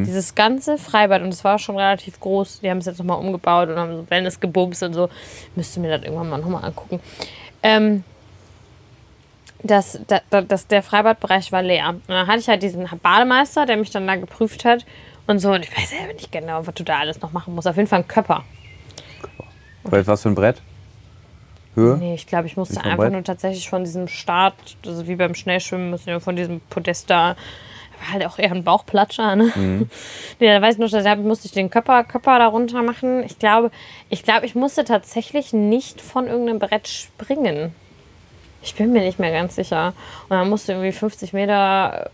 [0.06, 2.60] Dieses ganze Freibad und es war schon relativ groß.
[2.62, 5.10] Die haben es jetzt nochmal umgebaut und haben so Wellness gebumst und so.
[5.56, 7.00] Müsste mir das irgendwann mal nochmal angucken.
[7.64, 8.04] Ähm,
[9.64, 11.90] das, da- da- das, der Freibadbereich war leer.
[11.90, 14.86] Und dann hatte ich halt diesen Bademeister, der mich dann da geprüft hat
[15.28, 15.52] und so.
[15.54, 17.68] Und ich weiß ja nicht genau, was du da alles noch machen musst.
[17.68, 18.44] Auf jeden Fall ein Körper.
[19.84, 20.62] Weil was für ein Brett?
[21.76, 21.98] Höhe?
[21.98, 23.12] Nee, ich glaube, ich musste einfach weit?
[23.12, 24.54] nur tatsächlich von diesem Start,
[24.86, 27.36] also wie beim Schnellschwimmen, müssen wir von diesem Podest da.
[28.00, 29.52] War halt auch eher ein Bauchplatscher, ne?
[29.56, 29.90] Mhm.
[30.40, 33.24] Nee, da weiß ich noch, da musste ich den Körper, Körper da runter machen.
[33.24, 33.72] Ich glaube,
[34.10, 37.74] ich glaube, ich musste tatsächlich nicht von irgendeinem Brett springen.
[38.62, 39.94] Ich bin mir nicht mehr ganz sicher.
[40.24, 42.10] Und dann musste irgendwie 50 Meter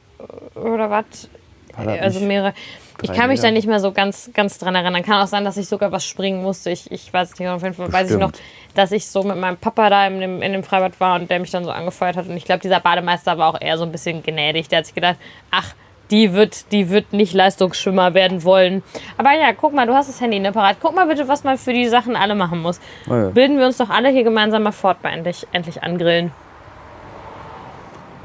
[0.56, 1.30] äh, oder was.
[1.76, 2.54] Also nicht mehrere.
[3.02, 5.04] Ich kann mich da nicht mehr so ganz, ganz dran erinnern.
[5.04, 6.70] Kann auch sein, dass ich sogar was springen musste.
[6.70, 7.48] Ich, ich weiß es nicht.
[7.50, 8.32] Auf jeden Fall weiß ich noch,
[8.76, 11.40] dass ich so mit meinem Papa da in dem, in dem Freibad war und der
[11.40, 12.28] mich dann so angefeuert hat.
[12.28, 14.68] Und ich glaube, dieser Bademeister war auch eher so ein bisschen gnädig.
[14.68, 15.18] Der hat sich gedacht,
[15.52, 15.74] ach,
[16.12, 18.84] die wird, die wird nicht Leistungsschwimmer werden wollen.
[19.18, 20.78] Aber ja, guck mal, du hast das Handy ne, parat.
[20.82, 22.80] Guck mal bitte, was man für die Sachen alle machen muss.
[23.08, 23.30] Ah ja.
[23.30, 26.32] Bilden wir uns doch alle hier gemeinsam mal fort bei endlich, endlich angrillen.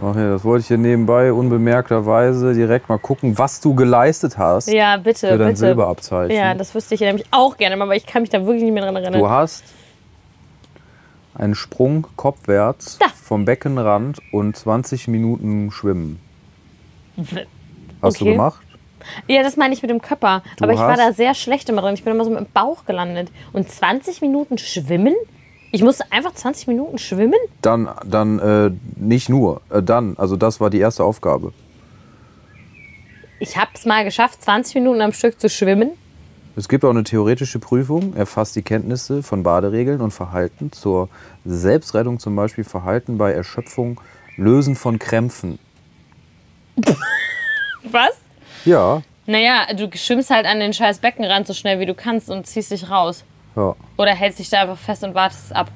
[0.07, 4.69] Ach ja, das wollte ich hier nebenbei unbemerkterweise direkt mal gucken, was du geleistet hast
[4.71, 5.61] Ja, bitte, für dein bitte.
[5.61, 6.37] Silberabzeichen.
[6.37, 8.75] Ja, das wüsste ich ja nämlich auch gerne, aber ich kann mich da wirklich nicht
[8.75, 9.19] mehr dran erinnern.
[9.21, 9.65] Du hast
[11.35, 13.07] einen Sprung kopfwärts Da.
[13.15, 16.21] vom Beckenrand und 20 Minuten Schwimmen.
[18.03, 18.33] Hast du Okay.
[18.33, 18.61] gemacht?
[19.27, 20.43] Ja, das meine ich mit dem Körper.
[20.57, 21.95] Du aber ich war da sehr schlecht immer drin.
[21.95, 23.31] Ich bin immer so mit dem Bauch gelandet.
[23.53, 25.15] Und 20 Minuten schwimmen?
[25.75, 27.35] Ich musste einfach 20 Minuten schwimmen?
[27.61, 29.61] Dann, dann äh, nicht nur.
[29.71, 31.53] Äh, dann, also das war die erste Aufgabe.
[33.41, 35.91] Ich habe es mal geschafft, 20 Minuten am Stück zu schwimmen.
[36.55, 41.09] Es gibt auch eine theoretische Prüfung, erfasst die Kenntnisse von Baderegeln und Verhalten zur
[41.45, 44.01] Selbstrettung, zum Beispiel Verhalten bei Erschöpfung,
[44.37, 45.59] Lösen von Krämpfen.
[47.91, 48.13] Was?
[48.65, 52.47] Ja, Naja, du schwimmst halt an den scheiß Beckenrand so schnell wie du kannst und
[52.47, 53.25] ziehst dich raus.
[53.57, 53.75] Ja.
[53.97, 55.71] Oder hältst dich da einfach fest und wartest ab.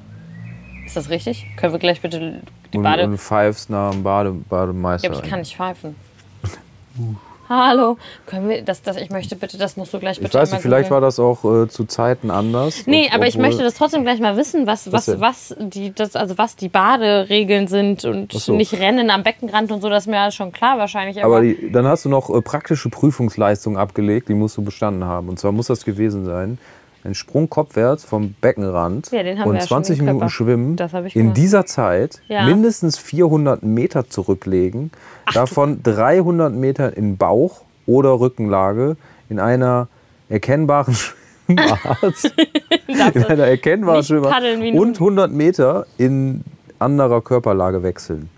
[0.85, 1.45] Ist das richtig?
[1.57, 2.41] Können wir gleich bitte
[2.73, 3.03] die Und, Bade...
[3.03, 5.07] und pfeifst nach dem Bade, Bademeister.
[5.07, 5.95] ja, aber ich kann nicht pfeifen.
[6.99, 7.13] Uh.
[7.49, 10.51] Hallo, können wir das, das, ich möchte bitte, das musst du gleich bitte ich weiß
[10.51, 12.85] nicht, vielleicht war das auch äh, zu Zeiten anders.
[12.85, 16.37] Nee, aber ich möchte das trotzdem gleich mal wissen, was, was, was, die, das, also
[16.37, 18.53] was die Baderegeln sind und so.
[18.53, 21.23] nicht Rennen am Beckenrand und so, das ist mir alles schon klar wahrscheinlich.
[21.23, 25.05] Aber, Aber die, dann hast du noch äh, praktische Prüfungsleistungen abgelegt, die musst du bestanden
[25.05, 25.27] haben.
[25.27, 26.59] Und zwar muss das gewesen sein,
[27.03, 30.31] ein Sprung kopfwärts vom Beckenrand Ja, und ja schon 20 im Minuten Körper.
[30.31, 30.77] schwimmen,
[31.13, 32.45] in dieser Zeit Ja.
[32.45, 34.91] mindestens 400 Meter zurücklegen,
[35.33, 38.97] davon 300 Meter in Bauch- oder Rückenlage
[39.29, 39.87] in einer
[40.29, 40.93] erkennbaren
[41.47, 42.33] Schwimmart,
[42.87, 46.43] in einer erkennbaren Schwimmart und 100 Meter in
[46.79, 48.29] anderer Körperlage wechseln.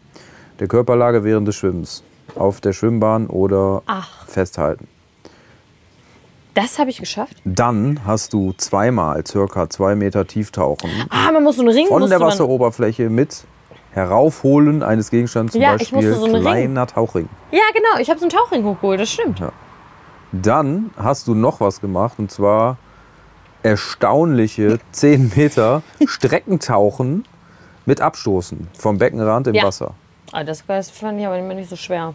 [0.59, 2.03] Der Körperlage während des Schwimmens.
[2.35, 4.25] Auf der Schwimmbahn oder Ach.
[4.27, 4.87] festhalten.
[6.53, 7.37] Das habe ich geschafft.
[7.45, 11.87] Dann hast du zweimal circa zwei Meter Tieftauchen Ah, man muss so einen Ring.
[11.87, 13.45] von der Wasseroberfläche mit
[13.93, 17.27] Heraufholen eines Gegenstands, zum Ja, Beispiel so einen Ring- kleiner Tauchring.
[17.51, 17.99] Ja, genau.
[18.01, 18.99] Ich habe so einen Tauchring hochgeholt.
[18.99, 19.39] Das stimmt.
[19.39, 19.51] Ja.
[20.31, 22.77] Dann hast du noch was gemacht und zwar
[23.63, 27.25] erstaunliche 10 Meter Streckentauchen
[27.85, 29.63] mit Abstoßen vom Beckenrand im Ja.
[29.63, 29.93] Wasser.
[30.31, 32.13] Ah, das, das fand ich aber nicht so schwer.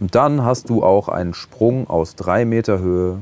[0.00, 3.20] Und dann hast du auch einen Sprung aus 3 Meter Höhe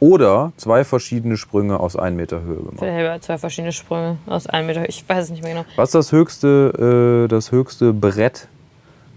[0.00, 2.80] oder zwei verschiedene Sprünge aus 1 Meter Höhe gemacht.
[2.82, 4.88] Helber zwei verschiedene Sprünge aus einem Meter.
[4.88, 5.64] Ich weiß es nicht mehr genau.
[5.76, 8.48] Was ist das höchste, äh, das höchste Brett,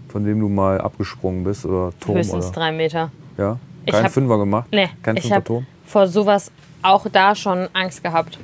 [0.08, 2.54] von dem du mal abgesprungen bist oder Turm Höchstens oder?
[2.54, 3.10] drei Meter.
[3.38, 3.58] Ja?
[3.84, 4.66] Ich Kein hab- Fünfer gemacht?
[4.72, 6.50] Nee, Kein ich habe vor sowas
[6.82, 8.38] auch da schon Angst gehabt.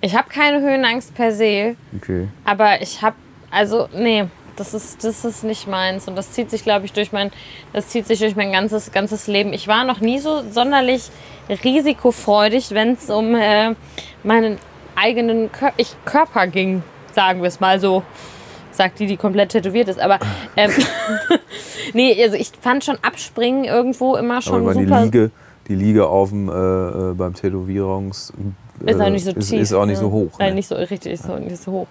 [0.00, 2.28] Ich habe keine Höhenangst per se, Okay.
[2.44, 3.16] aber ich habe,
[3.50, 4.24] also, nee,
[4.56, 6.06] das ist, das ist nicht meins.
[6.08, 7.30] Und das zieht sich, glaube ich, durch mein,
[7.72, 9.52] das zieht sich durch mein ganzes, ganzes Leben.
[9.52, 11.10] Ich war noch nie so sonderlich
[11.64, 13.74] risikofreudig, wenn es um äh,
[14.22, 14.58] meinen
[14.94, 16.82] eigenen Kör ich, Körper ging,
[17.12, 18.02] sagen wir es mal so.
[18.72, 20.00] Sagt die, die komplett tätowiert ist.
[20.00, 20.18] Aber
[20.56, 20.70] ähm,
[21.92, 25.04] nee, also ich fand schon Abspringen irgendwo immer schon Aber die super.
[25.04, 25.30] Liege,
[25.68, 28.32] die Liege auf dem, äh, äh, beim Tätowierungs...
[28.84, 29.60] Ist auch äh, nicht so ist, tief.
[29.60, 30.08] Ist auch nicht ne?
[30.08, 30.38] so hoch.
[30.38, 30.54] Nein, ne?
[30.56, 31.86] nicht so richtig, ist so, nicht so hoch.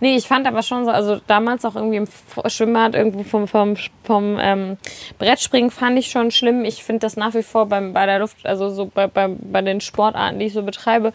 [0.00, 2.06] Nee, ich fand aber schon so, also damals auch irgendwie im
[2.46, 4.76] Schwimmbad irgendwo vom, vom, vom ähm,
[5.18, 6.64] Brettspringen fand ich schon schlimm.
[6.64, 9.62] Ich finde das nach wie vor beim, bei der Luft, also so bei, bei, bei
[9.62, 11.12] den Sportarten, die ich so betreibe,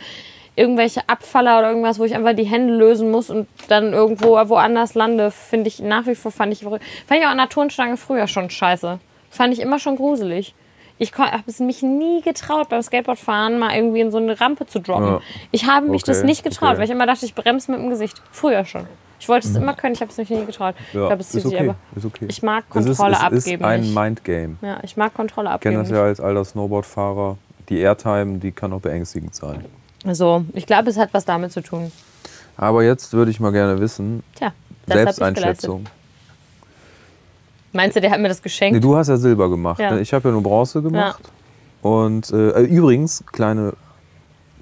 [0.56, 4.94] irgendwelche Abfaller oder irgendwas, wo ich einfach die Hände lösen muss und dann irgendwo woanders
[4.94, 8.28] lande, finde ich nach wie vor, fand ich, fand ich auch an der Turnstange früher
[8.28, 9.00] schon scheiße.
[9.30, 10.54] Fand ich immer schon gruselig.
[11.00, 14.80] Ich habe es mich nie getraut, beim Skateboardfahren mal irgendwie in so eine Rampe zu
[14.80, 15.08] droppen.
[15.08, 15.22] Ja.
[15.52, 16.78] Ich habe mich das Okay, nicht getraut, okay.
[16.80, 18.22] weil ich immer dachte, ich bremse mit dem Gesicht.
[18.32, 18.86] Früher schon.
[19.22, 20.76] Ich wollte es immer können, ich habe es mich nie getraut.
[20.90, 21.60] ich Ja, glaube, es ist okay.
[21.70, 21.76] aber.
[21.96, 22.26] Ist okay.
[22.30, 23.62] Ich mag Es ist, Kontrolle es abgeben.
[23.64, 23.94] ist ein.
[23.94, 24.56] Mindgame.
[24.62, 25.90] Ja, ich mag Kontrolle Ich kenne abgeben.
[25.96, 27.38] das ja als alter Snowboardfahrer.
[27.70, 29.64] Die Airtime, die kann auch beängstigend sein.
[30.04, 30.16] nicht.
[30.18, 31.92] So, ich glaube, es hat was damit zu tun.
[32.58, 34.54] Aber jetzt würde ich mal gerne wissen, Tja,
[34.86, 35.04] das ich.
[35.04, 35.86] Selbsteinschätzung.
[37.74, 38.74] Meinst du, der hat mir das geschenkt?
[38.76, 39.80] Nee, du hast ja Silber gemacht.
[39.80, 39.92] Ja.
[39.92, 40.02] ne?
[40.02, 41.22] Ich habe ja nur Bronze gemacht.
[41.82, 43.74] Und äh, übrigens, kleine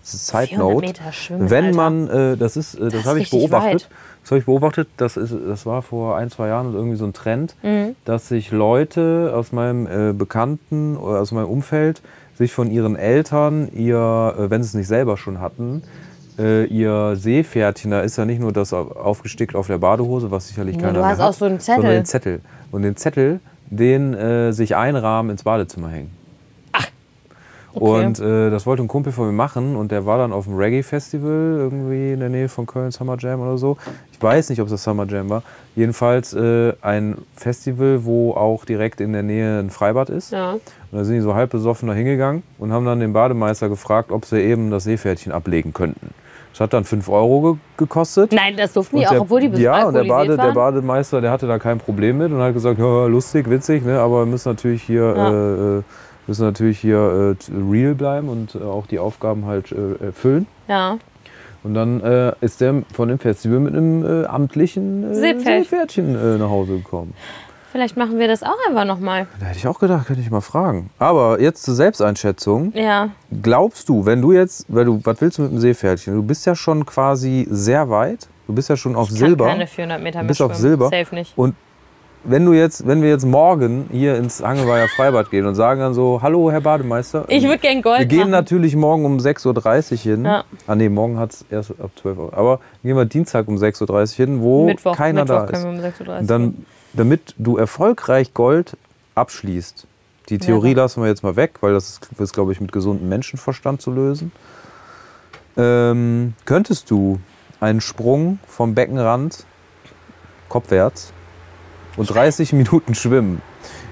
[0.04, 3.74] Side 400 Note, schwimmen, wenn man, äh, das ist, äh, das, ist habe ich beobachtet.
[3.74, 3.90] weit.
[4.24, 4.88] Das habe ich beobachtet.
[4.98, 7.96] Das ist, das war vor ein zwei Jahren irgendwie so ein Trend, Mhm.
[8.06, 12.02] dass sich Leute aus meinem äh, Bekannten oder aus meinem Umfeld
[12.38, 15.82] sich von ihren Eltern ihr, äh, wenn sie es nicht selber schon hatten,
[16.40, 20.48] äh, ihr Seepferdchen, da ist ja nicht nur das au- aufgestickt auf der Badehose, was
[20.50, 21.96] sicherlich keiner du mehr hast hat, auch so einen sondern Zettel.
[22.00, 22.42] den Zettel.
[22.72, 26.18] Und den Zettel, den äh, sich einrahmen ins Badezimmer hängen.
[27.80, 28.06] Okay.
[28.06, 30.56] Und äh, das wollte ein Kumpel von mir machen und der war dann auf dem
[30.56, 33.78] Reggae-Festival irgendwie in der Nähe von Köln, Summer Jam oder so.
[34.12, 35.44] Ich weiß nicht, ob es das Summer Jam war.
[35.76, 40.32] Jedenfalls äh, ein Festival, wo auch direkt in der Nähe ein Freibad ist.
[40.32, 40.54] Ja.
[40.54, 44.12] Und da sind die so halb besoffen da hingegangen und haben dann den Bademeister gefragt,
[44.12, 46.16] ob sie eben das Seepferdchen ablegen könnten.
[46.58, 48.32] Das hat dann 5 Euro ge gekostet.
[48.34, 50.52] Nein, das durften die Und auch, der- obwohl die bis Ja, und der, Bade, der.
[50.54, 54.22] Bademeister, der hatte da kein Problem mit und hat gesagt, ja, lustig, witzig, ne, aber
[54.22, 55.30] wir müssen natürlich hier, Ja.
[55.30, 55.84] äh, äh,
[56.26, 60.48] müssen natürlich hier äh, real bleiben und äh, auch die Aufgaben halt äh, erfüllen.
[60.68, 60.98] ja.
[61.64, 65.64] Und dann äh, ist der von dem Festival mit einem äh, amtlichen äh, Seepferd.
[65.66, 67.14] Seepferdchen äh, nach Hause gekommen.
[67.72, 69.28] Vielleicht machen wir das auch einfach nochmal.
[69.40, 70.90] Da hätte ich auch gedacht, könnte ich mal fragen.
[71.00, 72.72] Aber jetzt zur Selbsteinschätzung.
[72.76, 73.10] Ja.
[73.42, 76.16] Glaubst du, wenn du jetzt, weil du, was willst du mit dem Seepferdchen?
[76.16, 78.28] Du bist ja schon quasi sehr weit.
[78.48, 79.46] Du bist ja schon auf Ich Silber.
[79.46, 80.56] kann keine 400 Meter mehr Bis auf.
[80.56, 80.86] Silber.
[80.90, 81.34] Safe nicht.
[81.38, 81.56] Und
[82.24, 85.94] wenn du jetzt, wenn wir jetzt morgen hier ins Hangelweiher Freibad gehen und sagen dann
[85.94, 87.26] so, hallo Herr Bademeister.
[87.28, 88.32] Ich würde gern Gold Wir gehen machen.
[88.32, 90.26] natürlich morgen um 6.30 Uhr hin.
[90.26, 90.44] Ja.
[90.66, 92.34] Ah nee, morgen hat es erst ab 12 Uhr.
[92.34, 95.52] Aber gehen wir Dienstag um 6.30 Uhr hin, wo Mittwoch, keiner Mittwoch da ist.
[95.52, 96.28] können wir um 6.30 Uhr.
[96.28, 96.66] Dann,
[96.98, 98.76] damit du erfolgreich Gold
[99.16, 99.88] abschließt.
[100.30, 100.78] Die Theorie Ja.
[100.78, 103.92] lassen wir jetzt mal weg, weil das ist, ist glaube ich, mit gesundem Menschenverstand zu
[103.92, 104.32] lösen.
[105.56, 107.20] Ähm, könntest du
[107.60, 109.46] einen Sprung vom Beckenrand
[110.50, 111.14] kopfwärts
[111.96, 113.42] und 30 Minuten schwimmen,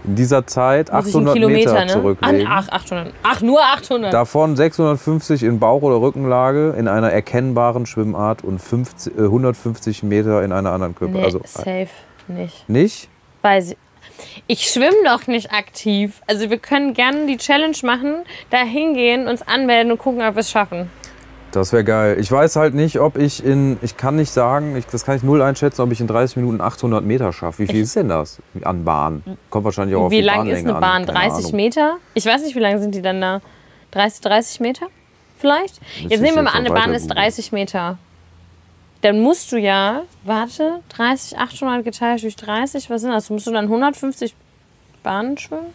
[0.04, 1.92] in dieser Zeit Muss ich einen 800 Kilometer, Meter ne?
[1.92, 3.14] zurücklegen, Ach, 800.
[3.24, 4.14] Ach, nur 800.
[4.14, 10.44] davon 650 in Bauch- oder Rückenlage in einer erkennbaren Schwimmart und 50, äh, 150 Meter
[10.44, 11.14] in einer anderen Körper.
[11.16, 11.88] nee, also safe
[12.28, 12.68] nicht.
[12.70, 13.10] nicht?
[13.42, 13.78] Weiß ich.
[14.48, 16.22] Ich schwimme doch nicht aktiv.
[16.28, 18.16] Also wir können gerne die Challenge machen,
[18.50, 20.90] da hingehen, uns anmelden und gucken, ob wir es schaffen.
[21.52, 22.18] Das wäre geil.
[22.20, 25.24] Ich weiß halt nicht, ob ich in, ich kann nicht sagen, ich, das kann ich
[25.24, 27.60] null einschätzen, ob ich in 30 Minuten 800 Meter schaffe.
[27.60, 29.24] Wie viel ist denn das an Bahn?
[29.50, 30.80] Kommt wahrscheinlich auch auf wie die lang Bahnlänge ist eine.
[30.82, 31.06] Bahn?
[31.06, 31.56] Keine 30 Ahnung.
[31.56, 31.98] Meter?
[32.14, 33.42] Ich weiß nicht, wie lang sind die dann da?
[33.92, 34.88] 30, 30 Meter?
[35.38, 35.80] Vielleicht?
[36.02, 37.24] Jetzt nehmen ich wir mal an, eine Bahn ist googeln.
[37.24, 37.98] 30 Meter.
[39.06, 43.30] Dann musst du ja, warte, 30, 800 geteilt durch 30, was sind das?
[43.30, 44.34] Musst du dann 150
[45.04, 45.68] Bahnen schwimmen?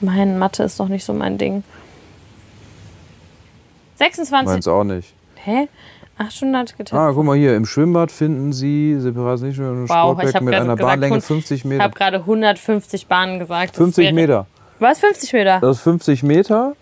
[0.00, 1.64] Mein Mathe ist doch nicht so mein Ding.
[3.96, 4.46] 26.
[4.52, 5.14] Meinst du auch nicht?
[5.34, 5.66] Hä?
[6.16, 7.00] 800 geteilt.
[7.02, 10.44] Ah, guck mal hier, im Schwimmbad finden Sie separat nicht nur ein Wow, ich Sportbecken
[10.44, 11.82] mit einer gesagt, Bahnlänge hun- 50 ich Meter.
[11.82, 13.70] habe gerade 150 Bahnen gesagt.
[13.70, 14.46] Das 50 wäre- Meter.
[14.78, 15.00] Was?
[15.00, 15.58] 50 Meter?
[15.58, 16.74] Das ist 50 Meter.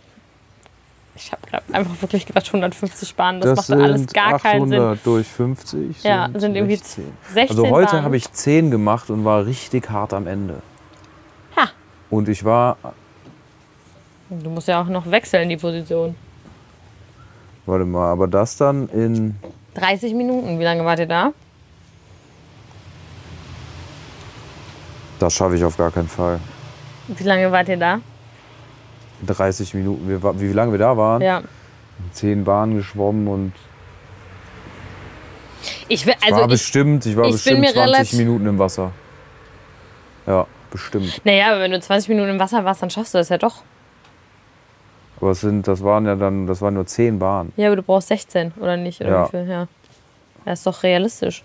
[1.17, 3.41] Ich habe einfach wirklich gedacht 150 Bahnen.
[3.41, 4.81] Das, Das, macht sind alles gar keinen Sinn.
[4.81, 6.03] 800 durch 50.
[6.03, 7.05] Ja, sind irgendwie 16.
[7.33, 10.61] 16 Also heute habe ich 10 gemacht und war richtig hart am Ende.
[11.57, 11.69] Ha.
[12.11, 12.77] Und ich war,
[14.31, 16.17] Du musst ja auch noch wechseln, die Position.
[17.67, 19.37] warte mal, aber das dann in
[19.75, 20.59] 30 Minuten.
[20.59, 21.33] Wie lange wart ihr da?
[25.19, 26.41] Das schaffe ich auf gar keinen Fall.
[27.09, 28.01] Wie lange wart ihr da?
[29.27, 31.43] 30 Minuten, wir, wie lange wir da waren, Ja.
[32.13, 33.53] zehn Bahnen geschwommen und
[35.89, 38.47] Ich will, Ich war also ich, bestimmt, ich war ich bestimmt mir 20 relativ- Minuten
[38.47, 38.93] im Wasser.
[40.27, 41.21] Ja, bestimmt.
[41.25, 43.63] naja, aber wenn du 20 Minuten im Wasser warst, dann schaffst du das ja doch.
[45.21, 47.53] Aber es sind, das waren ja dann, das waren nur 10 Bahnen.
[47.57, 49.01] Ja, aber du brauchst 16, oder nicht?
[49.01, 49.27] Oder Ja.
[49.27, 49.47] viel?
[49.49, 49.69] Ja.
[50.45, 51.43] Das ist doch realistisch.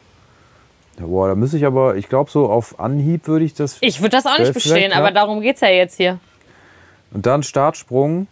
[1.00, 3.78] Ja, boah, da müsste ich aber, ich glaube so auf Anhieb würde ich das.
[3.80, 6.20] Ich würde das auch nicht bestehen, aber darum geht es ja jetzt hier.
[7.12, 8.28] Und dann Startsprung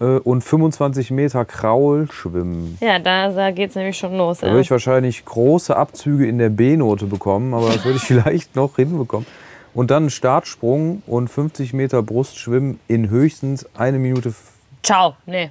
[0.00, 2.76] äh, und 25 Meter Kraul schwimmen.
[2.80, 4.38] Ja, da, da geht es nämlich schon los.
[4.38, 4.52] Da Ja.
[4.52, 8.76] würde ich wahrscheinlich große Abzüge in der B-Note bekommen, aber das würde ich vielleicht noch
[8.76, 9.26] hinbekommen.
[9.74, 14.34] Und dann Startsprung und 50 Meter Brustschwimmen in höchstens eine Minute,
[14.82, 15.14] Ciao.
[15.26, 15.50] Nee.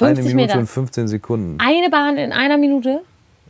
[0.00, 0.58] eine 50 Minute Meter.
[0.58, 1.58] und 15 Sekunden.
[1.60, 3.00] Eine Bahn in einer Minute?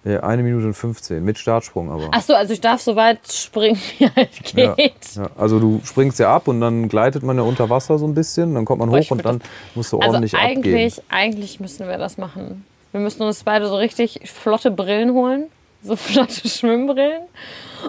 [0.05, 2.09] Ja, eine Minute und 15 mit Startsprung aber.
[2.11, 4.95] Ach so, also ich darf so weit springen, wie halt Ja, geht.
[5.15, 5.29] ja.
[5.38, 8.55] Also du springst ja ab und dann gleitet man ja unter Wasser so ein bisschen,
[8.55, 9.41] dann kommt man Boah, hoch und dann
[9.77, 10.57] musst du Also ordentlich abgehen.
[10.59, 12.65] eigentlich, eigentlich müssen wir das machen.
[12.91, 15.45] Wir müssen uns beide so richtig flotte Brillen holen.
[15.85, 17.23] So flotte Schwimmbrillen.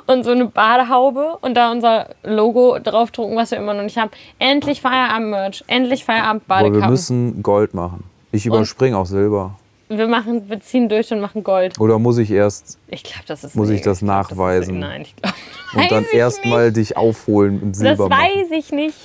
[0.08, 4.10] Und so eine Badehaube und da unser Logo draufdrucken, was wir immer noch nicht haben.
[4.39, 5.63] Endlich Feierabend-Merch.
[5.67, 6.89] Endlich Aber wir Feierabend-Badekappen.
[6.89, 8.04] müssen Gold machen.
[8.32, 9.56] Ich überspringe auch Silber.
[9.97, 11.79] Wir, machen, wir ziehen durch und machen Gold.
[11.79, 13.56] Oder muss ich erst Ich glaube, das ist.
[13.56, 14.79] Muss ich das nachweisen?
[14.79, 15.36] nein, ich glaube.
[15.75, 18.21] und dann erstmal dich aufholen und Das Silber machen.
[18.21, 18.97] weiß ich nicht.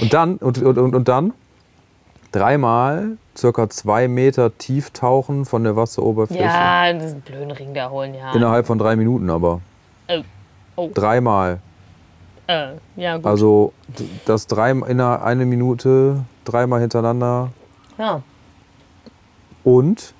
[0.00, 1.32] Und dann, und, und, und, und dann
[2.32, 6.42] dreimal circa zwei Meter tief tauchen von der Wasseroberfläche.
[6.44, 8.32] Ja, diesen blöden Ring da holen, ja.
[8.34, 9.60] Innerhalb von drei Minuten aber.
[10.08, 10.22] Oh.
[10.76, 10.90] Oh.
[10.92, 11.60] Dreimal.
[12.48, 13.26] Äh, ja, gut.
[13.26, 13.72] Also
[14.26, 17.50] das drei in einer eine Minute, dreimal hintereinander.
[17.98, 18.22] ja.
[19.64, 20.14] Und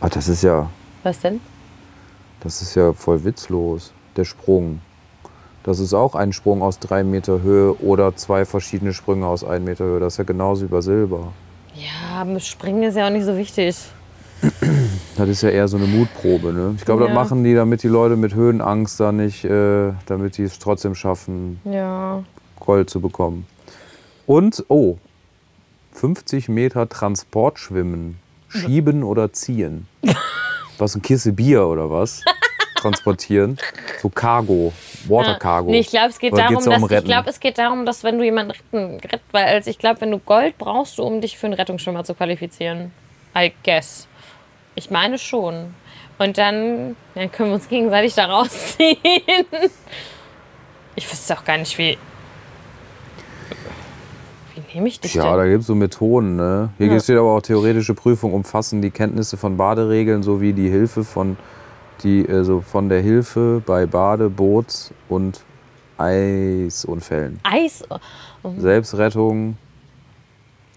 [0.00, 0.68] ah, das ist ja,
[1.02, 1.40] Was denn?
[2.40, 3.92] das ist ja voll witzlos.
[4.16, 4.80] Der Sprung.
[5.62, 9.64] Das ist auch ein Sprung aus drei Meter Höhe oder zwei verschiedene Sprünge aus ein
[9.64, 10.00] Meter Höhe.
[10.00, 11.32] Das ist ja genauso bei Silber.
[11.74, 13.76] Ja, aber Springen ist ja auch nicht so wichtig.
[15.16, 16.52] Das ist ja eher so eine Mutprobe.
[16.52, 16.74] Ne?
[16.78, 17.08] Ich glaube, Ja.
[17.08, 20.94] das machen die, damit die Leute mit Höhenangst da nicht, äh, damit die es trotzdem
[20.94, 22.22] schaffen, Ja.
[22.60, 23.46] Gold zu bekommen.
[24.26, 24.98] Und, oh,
[25.92, 28.18] 50 Meter Transportschwimmen.
[28.48, 29.86] Schieben oder ziehen.
[30.78, 32.22] Was, ein Kiste Bier oder was?
[32.76, 33.58] Transportieren.
[34.00, 34.72] So Cargo,
[35.08, 35.70] Water Cargo.
[35.70, 38.04] Nee, ich glaube, es geht Oder darum, um dass ich glaube, es geht darum, dass
[38.04, 41.20] wenn du jemanden retten, rett, weil also ich glaube, wenn du Gold brauchst du, um
[41.20, 42.92] dich für einen Rettungsschwimmer zu qualifizieren.
[43.36, 44.06] I guess.
[44.74, 45.74] Ich meine schon.
[46.18, 48.96] Und dann, dann können wir uns gegenseitig da rausziehen.
[50.94, 51.98] Ich wüsste auch gar nicht, wie.
[54.76, 55.38] Nehme ich dich Ja, denn?
[55.38, 56.36] da gibt es so Methoden.
[56.36, 56.68] Ne?
[56.76, 57.00] Hier Ja.
[57.00, 61.38] steht aber auch theoretische Prüfungen umfassen die Kenntnisse von Baderegeln sowie die Hilfe von,
[62.02, 65.40] die, also von der Hilfe bei Bade-, Boots- und
[65.96, 67.40] Eisunfällen.
[67.42, 67.84] Eis.
[68.58, 69.56] Selbstrettung,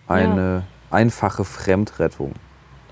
[0.08, 2.32] eine einfache Fremdrettung.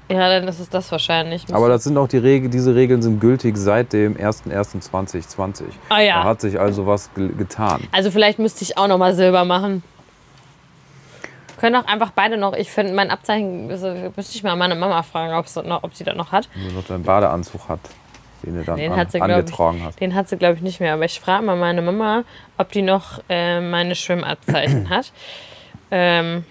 [0.10, 1.46] Ja, dann ist es das wahrscheinlich.
[1.54, 5.64] Aber das sind auch die Regeln, diese Regeln sind gültig seit dem 01.01.2020.
[5.88, 6.16] Ah ja.
[6.16, 7.82] Da hat sich also was ge getan.
[7.94, 9.84] Also vielleicht müsste ich auch noch mal Silber machen.
[11.58, 12.54] Können auch einfach beide noch.
[12.54, 15.32] Ich finde mein Abzeichen, also, müsste ich mal meine Mama fragen,
[15.68, 16.48] noch, ob sie das noch hat.
[16.54, 17.80] Du noch deinen Badeanzug hat,
[18.44, 20.00] den du dann Den an, hat sie, glaube ich, angetragen hast.
[20.00, 20.94] den hat sie, glaube ich, nicht mehr.
[20.94, 22.24] Aber ich frage mal meine Mama,
[22.58, 25.12] ob die noch äh, meine Schwimmabzeichen hat.
[25.90, 26.46] Ähm,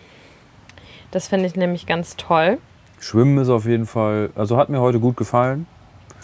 [1.13, 2.59] das finde ich nämlich ganz toll.
[2.99, 5.67] Schwimmen ist auf jeden Fall, also hat mir heute gut gefallen.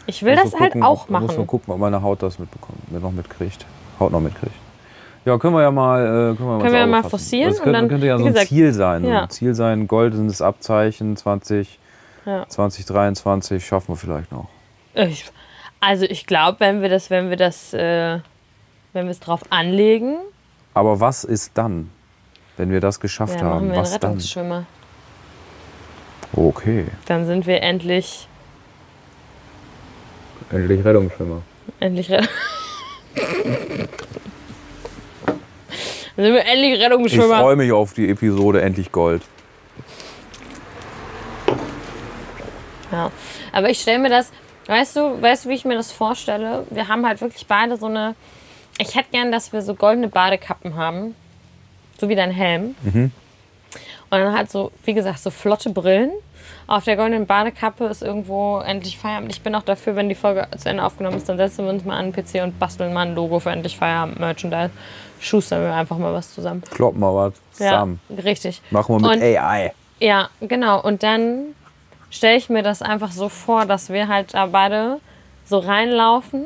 [0.07, 1.47] Ich will Muss das nur halt gucken, auch ob, Muss nur machen.
[1.47, 3.64] gucken, ob meine Haut das mitbekommt, mir noch mitkriegt.
[4.01, 4.55] Haut noch mitkriegt.
[5.24, 7.64] Ja, können wir ja mal, äh, können wir Können wir ja mal forcieren Das und
[7.64, 9.04] könnte, dann, könnte ja so ein gesagt, Ziel sein.
[9.04, 9.22] Ja.
[9.22, 11.78] ein Ziel sein, goldenes Abzeichen 20,
[12.26, 12.44] Ja.
[12.48, 14.48] 2023 schaffen wir vielleicht noch.
[14.94, 15.24] Ich,
[15.80, 18.18] also ich glaube, wenn wir das, wenn wir das, äh,
[18.92, 20.16] wenn wir es drauf anlegen,
[20.74, 21.90] Aber was ist dann,
[22.56, 23.66] wenn wir das geschafft ja, haben?
[23.68, 24.11] wir einen Was dann?
[24.11, 24.66] Rettungsschwimmer.
[26.35, 28.26] Okay, Dann sind wir endlich
[30.50, 31.42] endlich Rettungsschwimmer.
[31.78, 32.28] Endlich Rettung.
[36.22, 37.40] Dann sind wir endlich Ich Rettungsschwimmer.
[37.40, 39.22] freue mich auf die Episode Endlich Gold.
[42.92, 43.11] Ja.
[43.50, 44.30] Aber ich stelle mir das,
[44.68, 46.64] weißt du, weißt du, wie ich mir das vorstelle?
[46.70, 48.14] Wir haben halt wirklich beide so eine.
[48.78, 51.16] Ich hätte gern, dass wir so goldene Badekappen haben.
[51.98, 52.76] So wie dein Helm.
[52.85, 53.11] Und
[54.11, 56.12] dann halt so, wie gesagt, so flotte Brillen.
[56.68, 59.32] Auf der goldenen Badekappe ist irgendwo endlich Feierabend.
[59.32, 61.84] Ich bin auch dafür, wenn die Folge zu Ende aufgenommen ist, dann setzen wir uns
[61.84, 64.70] mal an den PC und basteln mal ein Logo für endlich Feierabend Merchandise.
[65.23, 66.62] Schustern wir einfach mal was zusammen.
[66.70, 68.01] Kloppen wir was zusammen.
[68.09, 68.61] Ja, richtig.
[68.70, 69.73] Machen wir mit Und- AI.
[70.01, 70.81] Ja, genau.
[70.83, 71.55] Und dann
[72.11, 74.99] stelle ich mir das einfach so vor, dass wir halt da beide
[75.45, 76.45] so reinlaufen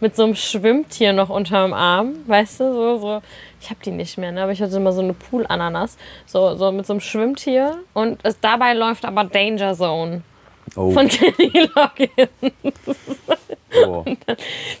[0.00, 3.22] mit so einem Schwimmtier noch unterm Arm, weißt du, so, so.
[3.60, 4.42] Ich habe die nicht mehr, ne?
[4.42, 8.38] aber ich hatte immer so eine Pool-Ananas, so, so mit so einem Schwimmtier und es
[8.40, 10.22] dabei läuft aber Danger Zone.
[10.76, 12.30] Oh, von Kenny Loggins.
[13.86, 14.04] oh.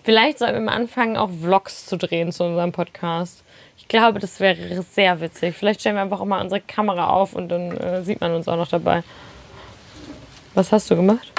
[0.04, 3.42] Vielleicht sollten wir mal anfangen, auch Vlogs zu drehen zu unserem Podcast.
[3.76, 5.56] Ich glaube, das wäre sehr witzig.
[5.56, 8.48] Vielleicht stellen wir einfach auch mal unsere Kamera auf und dann äh, sieht man uns
[8.48, 9.02] auch noch dabei.
[10.54, 11.32] Was hast du gemacht?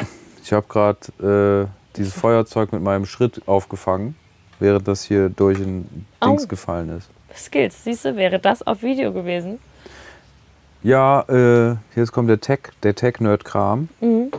[0.43, 4.15] Ich habe gerade äh, dieses Feuerzeug mit meinem Schritt aufgefangen,
[4.59, 6.05] während das hier durch ein.
[6.23, 7.09] Dings gefallen ist.
[7.35, 9.59] Skills, siehst du, wäre das auf Video gewesen?
[10.81, 13.89] Ja, äh, jetzt kommt der Tech, der Tech-Nerd-Kram.
[13.99, 14.31] Mhm.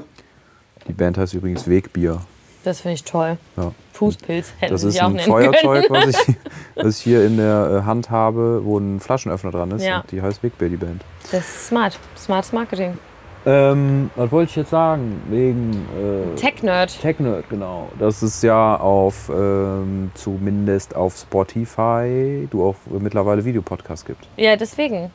[0.89, 2.21] Die Band heißt übrigens Wegbier.
[2.65, 3.39] Das finde ich toll.
[3.57, 3.73] Ja.
[3.93, 6.37] Fußpilz hätten Das sie ist auch ein Feuerzeug, was ich,
[6.75, 9.85] was ich hier in der äh, Hand habe, wo ein Flaschenöffner dran ist.
[9.85, 10.05] Ja.
[10.11, 11.03] Die heißt Wegbier, die Band.
[11.31, 11.99] Das ist smart.
[12.17, 12.99] Smartes Marketing.
[13.47, 15.23] Ähm, was wollte ich jetzt sagen?
[15.31, 17.01] Wegen äh, Tech-Nerd.
[17.01, 17.89] Tech-Nerd, genau.
[17.99, 24.29] Das ist ja auf, ähm, zumindest auf Spotify, du auch mittlerweile Videopodcast gibt.
[24.37, 25.11] Ja, deswegen.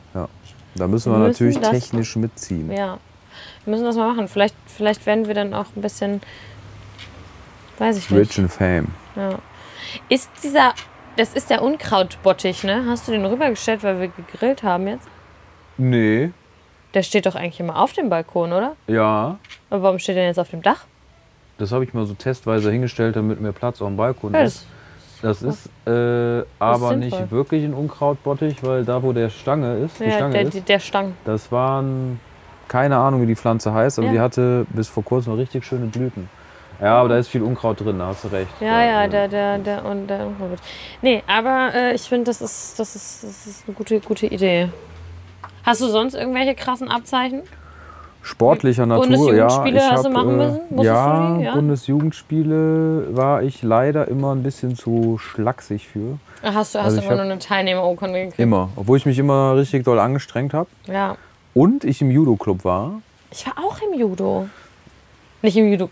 [0.76, 2.70] Da müssen wir Wir natürlich müssen das- technisch mitziehen.
[2.72, 2.98] Ja.
[3.64, 4.28] Wir müssen das mal machen.
[4.28, 6.20] Vielleicht, vielleicht werden wir dann auch ein bisschen.
[7.78, 8.20] Weiß ich nicht.
[8.20, 8.86] Rich and Fame.
[9.16, 9.38] Ja.
[10.08, 10.72] Ist dieser.
[11.16, 12.84] Das ist der Unkrautbottich, ne?
[12.88, 15.08] Hast du den rübergestellt, weil wir gegrillt haben jetzt?
[15.78, 16.30] Nee,
[16.94, 18.76] Der steht doch eigentlich immer auf dem Balkon, oder?
[18.86, 19.38] ja.
[19.68, 20.84] Aber warum steht der jetzt auf dem Dach?
[21.58, 24.64] Das habe ich mal so testweise hingestellt, damit mehr Platz auf dem Balkon Ja, ist.
[25.22, 27.20] Das ist äh, aber sinnvoll.
[27.20, 30.68] nicht wirklich ein Unkrautbottich, weil da, wo der Stange ist, die ja, Stange der, ist,
[30.68, 31.14] der, Stang.
[31.24, 32.20] das waren
[32.68, 34.12] keine Ahnung, wie die Pflanze heißt, aber Ja.
[34.12, 36.28] die hatte bis vor kurzem richtig schöne Blüten.
[36.80, 38.50] Ja, aber da ist viel Unkraut drin, da hast du recht.
[38.60, 40.58] Ja, ja, äh, der, der, der und der Unkraut.
[41.00, 44.68] Nee, aber äh, ich finde, das ist, das, ist, das ist eine gute, gute Idee.
[45.64, 47.42] Hast du sonst irgendwelche krassen Abzeichen?
[48.26, 49.46] Sportlicher Natur, ja.
[49.46, 50.60] Bundesjugendspiele Ich hast du hab, machen äh, müssen?
[50.70, 51.38] Musstest Ja?
[51.38, 51.54] Ja?
[51.54, 56.18] Bundesjugendspiele war ich leider immer ein bisschen zu schlaksig für.
[56.42, 58.40] Ach, Hast du, hast Also du immer nur eine Teilnehmerurkunde gekriegt?
[58.40, 58.70] Immer.
[58.74, 60.68] Obwohl ich mich immer richtig doll angestrengt habe.
[60.88, 61.16] Ja.
[61.54, 63.00] Und ich im Judo-Club war.
[63.30, 64.48] Ich war auch im Judo.
[65.42, 65.88] Nicht im Judo.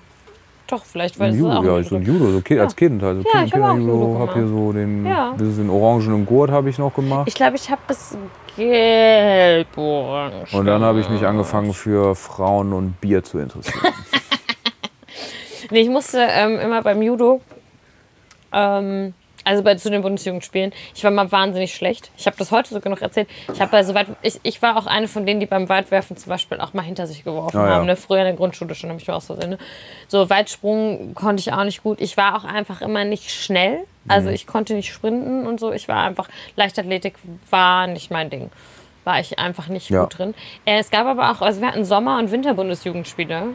[0.67, 2.31] Doch, vielleicht, weil es Judo, auch ja, so im Judo.
[2.31, 3.19] So Kind, als Kind halt.
[3.19, 5.35] So Ja, kind, ich hab auch Kinderjudo, Judo hab hier so den, Ja.
[5.39, 7.29] diesen orangenen Gurt habe ich noch gemacht.
[7.29, 8.17] Ich glaube, ich habe bis
[8.57, 10.55] gelb-orange.
[10.55, 13.81] und dann habe ich mich angefangen für Frauen und Bier zu interessieren.
[15.71, 17.41] Nee, ich musste ähm, immer beim Judo,
[18.53, 22.11] ähm, also bei, zu den Bundesjugendspielen, ich war mal wahnsinnig schlecht.
[22.16, 23.28] Ich habe das heute sogar noch erzählt.
[23.53, 26.16] Ich, hab bei so weit, ich, ich war auch eine von denen, die beim Weitwerfen
[26.16, 27.74] zum Beispiel auch mal hinter sich geworfen Ah, ja.
[27.76, 27.86] haben.
[27.86, 27.97] Ne?
[27.97, 29.59] Früher in der Grundschule schon, habe ich mir auch so ne?
[30.09, 32.01] So Weitsprung konnte ich auch nicht gut.
[32.01, 33.84] Ich war auch einfach immer nicht schnell.
[34.09, 34.34] Also Mhm.
[34.34, 35.72] ich konnte nicht sprinten und so.
[35.72, 37.14] Ich war einfach, Leichtathletik
[37.51, 38.51] war nicht mein Ding.
[39.05, 40.03] War ich einfach nicht Ja.
[40.03, 40.34] gut drin.
[40.64, 43.49] Äh, es gab aber auch, also wir hatten Sommer- und Winterbundesjugendspiele.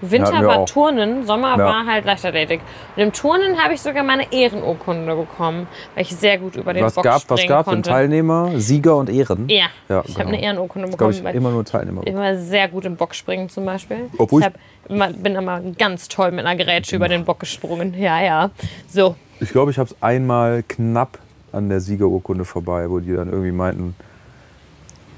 [0.00, 0.66] Winter wir war auch.
[0.68, 1.64] Turnen, Sommer Ja.
[1.64, 2.60] war halt Leichtathletik.
[2.96, 6.84] Und im Turnen habe ich sogar meine Ehrenurkunde bekommen, weil ich sehr gut über den
[6.84, 7.90] was Bock gab springen was gab konnte.
[7.90, 9.48] Teilnehmer, Sieger und Ehren?
[9.48, 10.28] Ja, Ja, ich habe genau.
[10.28, 12.02] eine Ehrenurkunde bekommen, ich weil immer nur Teilnehmer.
[12.04, 14.10] ich immer sehr gut im Bockspringen zum Beispiel.
[14.18, 17.94] Obwohl ich ich- immer, bin immer ganz toll mit einer Grätsche über den Bock gesprungen.
[17.98, 18.50] Ja, ja.
[18.88, 21.18] So, Ich glaube, ich habe es einmal knapp
[21.52, 23.94] an der Siegerurkunde vorbei, wo die dann irgendwie meinten,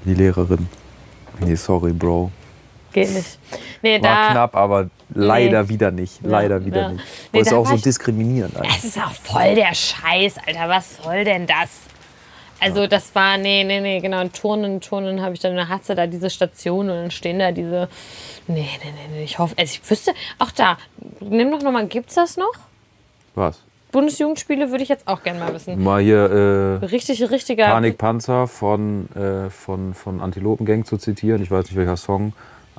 [0.05, 0.67] die Lehrerin,
[1.39, 2.31] nee, sorry, Bro.
[2.91, 3.39] Geht nicht.
[3.81, 6.19] Nee, War da, knapp, aber leider wieder nicht.
[6.23, 6.89] Leider wieder ja.
[6.89, 7.03] nicht.
[7.33, 8.53] Nee, Nee, ist auch so diskriminierend.
[8.75, 10.69] Es ist auch voll der Scheiß, Alter.
[10.69, 11.69] Was soll denn das?
[12.59, 14.27] Also das war, nee, nee, nee, genau.
[14.27, 17.51] Turnen, Turnen habe ich dann, da hast du da diese Station und dann stehen da
[17.51, 17.87] diese,
[18.47, 20.77] nee, nee, nee, nee, ich hoffe, also ich wüsste, auch da,
[21.21, 22.51] nimm doch nochmal, gibt's das noch?
[23.35, 23.61] Was?
[23.91, 25.81] Bundesjugendspiele würde ich jetzt auch gerne mal wissen.
[25.81, 27.67] Mal hier äh, Richtig, richtiger.
[27.67, 31.41] Panikpanzer von, äh, von, von Antilopengang zu zitieren.
[31.41, 32.33] Ich weiß nicht welcher Song.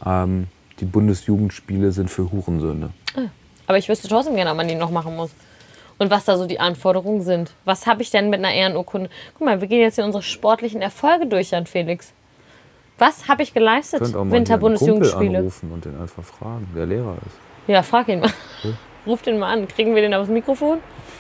[0.05, 0.47] Ähm,
[0.81, 2.91] die Bundesjugendspiele sind für Hurensöhne.
[3.67, 5.31] Aber ich wüsste trotzdem gerne, ob man die noch machen muss.
[5.99, 7.53] Und was da so die Anforderungen sind.
[7.67, 9.11] Was habe ich denn mit einer Ehrenurkunde?
[9.35, 12.13] Guck mal, wir gehen jetzt hier unsere sportlichen Erfolge durch, Jan Felix.
[12.99, 14.01] Was habe ich geleistet?
[14.15, 15.39] Winterbundesjugendspiele.
[15.39, 17.37] anrufen und den einfach fragen, wer Lehrer ist.
[17.67, 18.31] Ja, frag ihn mal.
[19.07, 19.69] Ruf den mal an.
[19.69, 20.79] Kriegen wir den aufs Mikrofon?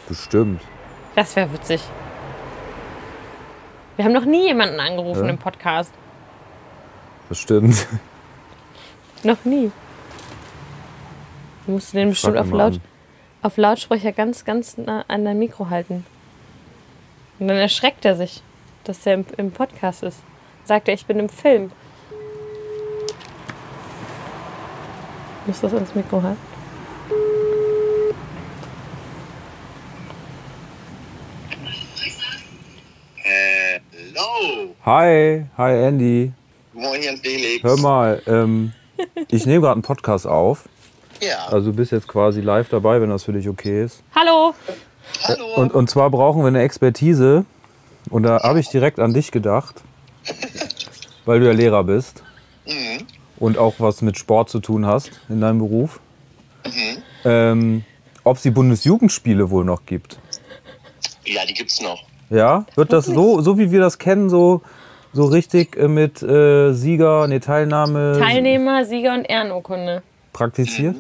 [0.08, 0.60] Bestimmt.
[1.14, 1.82] Das wäre witzig.
[3.96, 5.30] Wir haben noch nie jemanden angerufen Ja.
[5.30, 5.92] im Podcast.
[7.28, 7.86] Das stimmt.
[9.22, 9.70] Noch nie.
[11.66, 12.80] Du musst den bestimmt auf, Laut, an.
[13.42, 16.06] auf Lautsprecher ganz, ganz nah an dein Mikro halten.
[17.38, 18.42] Und dann erschreckt er sich,
[18.84, 20.20] dass er im, im Podcast ist.
[20.64, 21.70] Sagt er, ich bin im Film.
[25.44, 26.40] Du musst das ans Mikro halten.
[33.92, 34.74] Hello!
[34.86, 36.32] Hi, hi Andy.
[36.72, 37.62] Moin, Felix.
[37.62, 38.72] Hör mal, ähm,
[39.28, 40.68] ich nehme gerade einen Podcast auf.
[41.20, 44.02] Ja, Also du bist jetzt quasi live dabei, wenn das für dich okay ist.
[44.14, 44.54] Hallo!
[45.24, 45.54] hallo.
[45.56, 47.44] Und, und zwar brauchen wir eine Expertise.
[48.08, 49.82] Und da habe ich direkt an dich gedacht,
[51.26, 52.22] weil du ja Lehrer bist.
[52.66, 53.06] Mhm.
[53.38, 55.98] und auch was mit Sport zu tun hast in deinem Beruf,
[56.66, 57.02] Mhm.
[57.24, 57.84] ähm,
[58.22, 60.18] ob es die Bundesjugendspiele wohl noch gibt.
[61.24, 62.02] Ja, die gibt's noch.
[62.28, 64.60] Ja, wird das so, so wie wir das kennen, so,
[65.12, 70.02] so richtig äh, mit äh, Sieger, nee, Teilnahme Teilnehmer, Sieger und Ehrenurkunde.
[70.32, 70.96] praktiziert?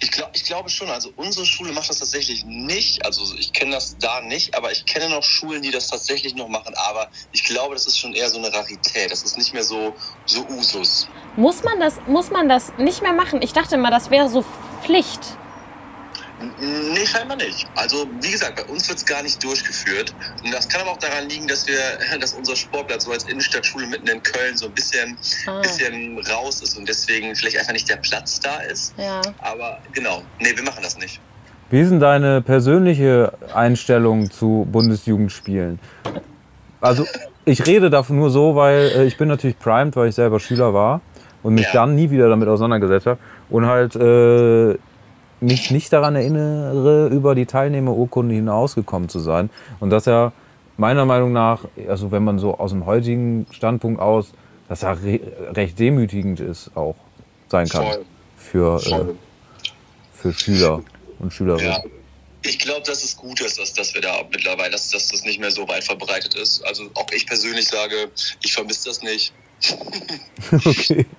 [0.00, 3.04] Ich, glaub, ich glaube schon, also unsere Schule macht das tatsächlich nicht.
[3.04, 6.48] Also ich kenne das da nicht, aber ich kenne noch Schulen, die das tatsächlich noch
[6.48, 6.72] machen.
[6.88, 9.10] Aber ich glaube, das ist schon eher so eine Rarität.
[9.10, 11.08] Das ist nicht mehr so, so Usus.
[11.36, 13.42] Muss man, das, muss man das nicht mehr machen?
[13.42, 14.46] Ich dachte immer, das wäre so
[14.82, 15.36] Pflicht.
[16.60, 17.66] Nee, scheinbar nicht.
[17.76, 20.14] Also, wie gesagt, bei uns wird es gar nicht durchgeführt.
[20.44, 21.76] Und das kann aber auch daran liegen, dass wir,
[22.20, 25.16] dass unser Sportplatz so als Innenstadtschule mitten in Köln so ein bisschen,
[25.46, 25.60] Ah.
[25.62, 28.92] bisschen raus ist und deswegen vielleicht einfach nicht der Platz da ist.
[28.98, 29.22] Ja.
[29.40, 31.20] Aber genau, nee, wir machen das nicht.
[31.70, 35.78] Wie ist denn deine persönliche Einstellung zu Bundesjugendspielen?
[36.80, 37.06] Also
[37.44, 40.74] ich rede davon nur so, weil äh, ich bin natürlich primed, weil ich selber Schüler
[40.74, 41.00] war
[41.42, 41.72] und mich Ja.
[41.72, 43.18] dann nie wieder damit auseinandergesetzt habe
[43.50, 44.76] und halt äh,
[45.40, 49.50] mich nicht daran erinnere, über die Teilnehmerurkunde hinausgekommen zu sein.
[49.80, 50.32] Und dass er
[50.76, 54.32] meiner Meinung nach, also wenn man so aus dem heutigen Standpunkt aus,
[54.68, 55.20] dass er re
[55.52, 56.96] recht demütigend ist auch
[57.48, 58.04] sein kann Voll.
[58.36, 59.14] für, äh,
[60.14, 60.82] für Schüler
[61.18, 61.72] und Schülerinnen.
[61.72, 61.82] Ja.
[62.42, 65.40] Ich glaube, dass es gut ist, dass, dass wir da mittlerweile, dass, dass das nicht
[65.40, 66.64] mehr so weit verbreitet ist.
[66.64, 68.10] Also auch ich persönlich sage,
[68.42, 69.32] ich vermisse das nicht.
[70.52, 71.06] Okay.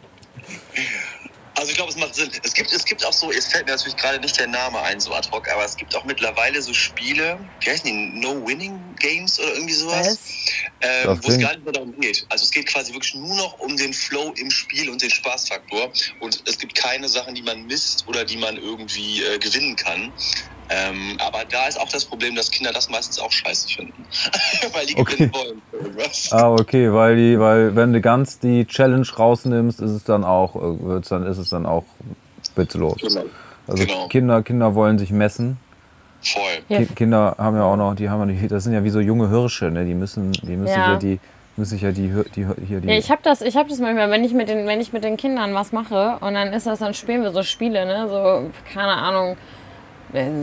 [1.57, 2.29] Also ich glaube, es macht Sinn.
[2.43, 4.99] Es gibt, es gibt auch so, es fällt mir natürlich gerade nicht der Name ein,
[4.99, 9.53] so ad hoc, aber es gibt auch mittlerweile so Spiele, wie heißen die, No-Winning-Games oder
[9.55, 10.19] irgendwie sowas,
[10.81, 12.27] ähm, wo es gar nicht mehr darum geht.
[12.29, 15.91] Also es geht quasi wirklich nur noch um den Flow im Spiel und den Spaßfaktor
[16.19, 20.13] und es gibt keine Sachen, die man misst oder die man irgendwie äh, gewinnen kann.
[20.69, 24.05] Ähm, aber da ist auch das Problem, dass Kinder das meistens auch scheiße finden,
[24.73, 25.13] weil die Okay.
[25.15, 25.61] gewinnen wollen.
[26.31, 30.55] Ah, okay, weil die, weil wenn du ganz die Challenge rausnimmst, ist es dann auch,
[30.55, 31.83] äh, wird's dann, ist es dann auch
[32.55, 32.97] witzlos.
[33.01, 33.25] Genau.
[33.67, 34.07] Also Genau.
[34.07, 35.57] Kinder, Kinder wollen sich messen.
[36.21, 36.41] Voll.
[36.67, 36.79] Ja.
[36.79, 38.99] Ki Kinder haben ja auch noch, die haben ja nicht, das sind ja wie so
[38.99, 39.85] junge Hirsche, ne?
[39.85, 40.95] Die müssen, die müssen ja, Ja.
[40.97, 41.19] die,
[41.55, 42.87] müssen sich ja die, die hier die.
[42.87, 45.03] Ja, ich habe das, ich hab das manchmal, wenn ich, mit den, wenn ich mit
[45.03, 48.07] den Kindern was mache und dann ist das, dann spielen wir so Spiele, ne?
[48.09, 49.35] So, keine Ahnung, äh,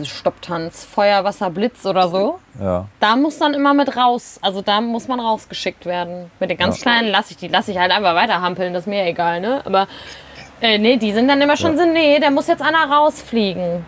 [0.05, 2.39] Stopptanz, Feuer, Wasser, Blitz oder so.
[2.61, 2.87] ja.
[3.01, 4.39] Da muss dann immer mit raus.
[4.43, 6.31] Also da muss man rausgeschickt werden.
[6.41, 6.83] Mit den ganz Ja.
[6.83, 9.63] Kleinen lasse ich die, lasse ich halt einfach weiterhampeln, das ist mir egal, ne?
[9.65, 9.89] Aber
[10.61, 13.85] äh, nee, die sind dann immer schon so, nee, der muss jetzt einer rausfliegen.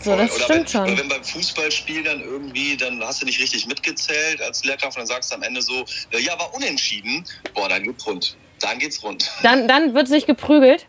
[0.00, 0.82] So, das oder stimmt wenn, schon.
[0.82, 5.00] Oder wenn beim Fußballspiel dann irgendwie, dann hast du nicht richtig mitgezählt als Lehrkraft und
[5.02, 7.24] dann sagst du am Ende so, äh, ja, war unentschieden.
[7.54, 8.36] Boah, dann geht's rund.
[8.60, 9.30] Dann geht's rund.
[9.42, 10.86] Dann, dann wird sich geprügelt.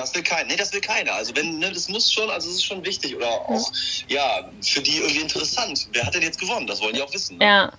[0.00, 0.44] Das will keiner.
[0.48, 1.12] Nee, das will keiner.
[1.14, 3.16] Also wenn, ne, das muss schon, also es ist schon wichtig.
[3.16, 3.72] Oder auch,
[4.08, 5.88] ja, für die irgendwie interessant.
[5.92, 6.66] Wer hat denn jetzt gewonnen?
[6.66, 7.38] Das wollen die auch wissen.
[7.38, 7.44] Ne?
[7.44, 7.72] Ja.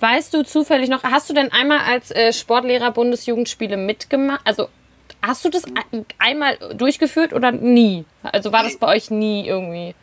[0.00, 4.40] Weißt du zufällig noch, hast du denn einmal als äh, Sportlehrer Bundesjugendspiele mitgemacht?
[4.44, 4.68] Also
[5.22, 8.04] hast du das ein- einmal durchgeführt oder nie?
[8.22, 9.94] Also war das bei euch nie irgendwie?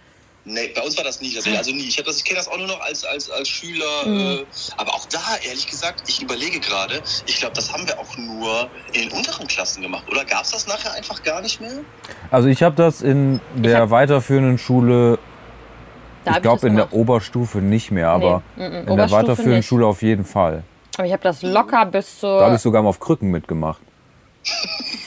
[0.47, 1.57] Nee, bei uns war das nie tatsächlich.
[1.57, 1.87] Also nie.
[1.87, 4.05] Ich, das, ich kenne das auch nur noch als, als, als Schüler.
[4.05, 4.19] Mhm.
[4.19, 4.45] Äh,
[4.77, 8.69] aber auch da, ehrlich gesagt, ich überlege gerade, ich glaube, das haben wir auch nur
[8.93, 10.03] in den unteren Klassen gemacht.
[10.09, 11.79] Oder gab es das nachher einfach gar nicht mehr?
[12.29, 15.17] Also ich habe das in der hab- weiterführenden Schule,
[16.25, 16.93] Da ich glaube in der.
[16.93, 19.65] Oberstufe nicht mehr, aber Nee, in der weiterführenden nicht.
[19.67, 20.63] Schule auf jeden Fall.
[20.97, 22.55] Aber ich habe das locker bis Da habe zur.
[22.55, 23.81] ich sogar mal auf Krücken mitgemacht.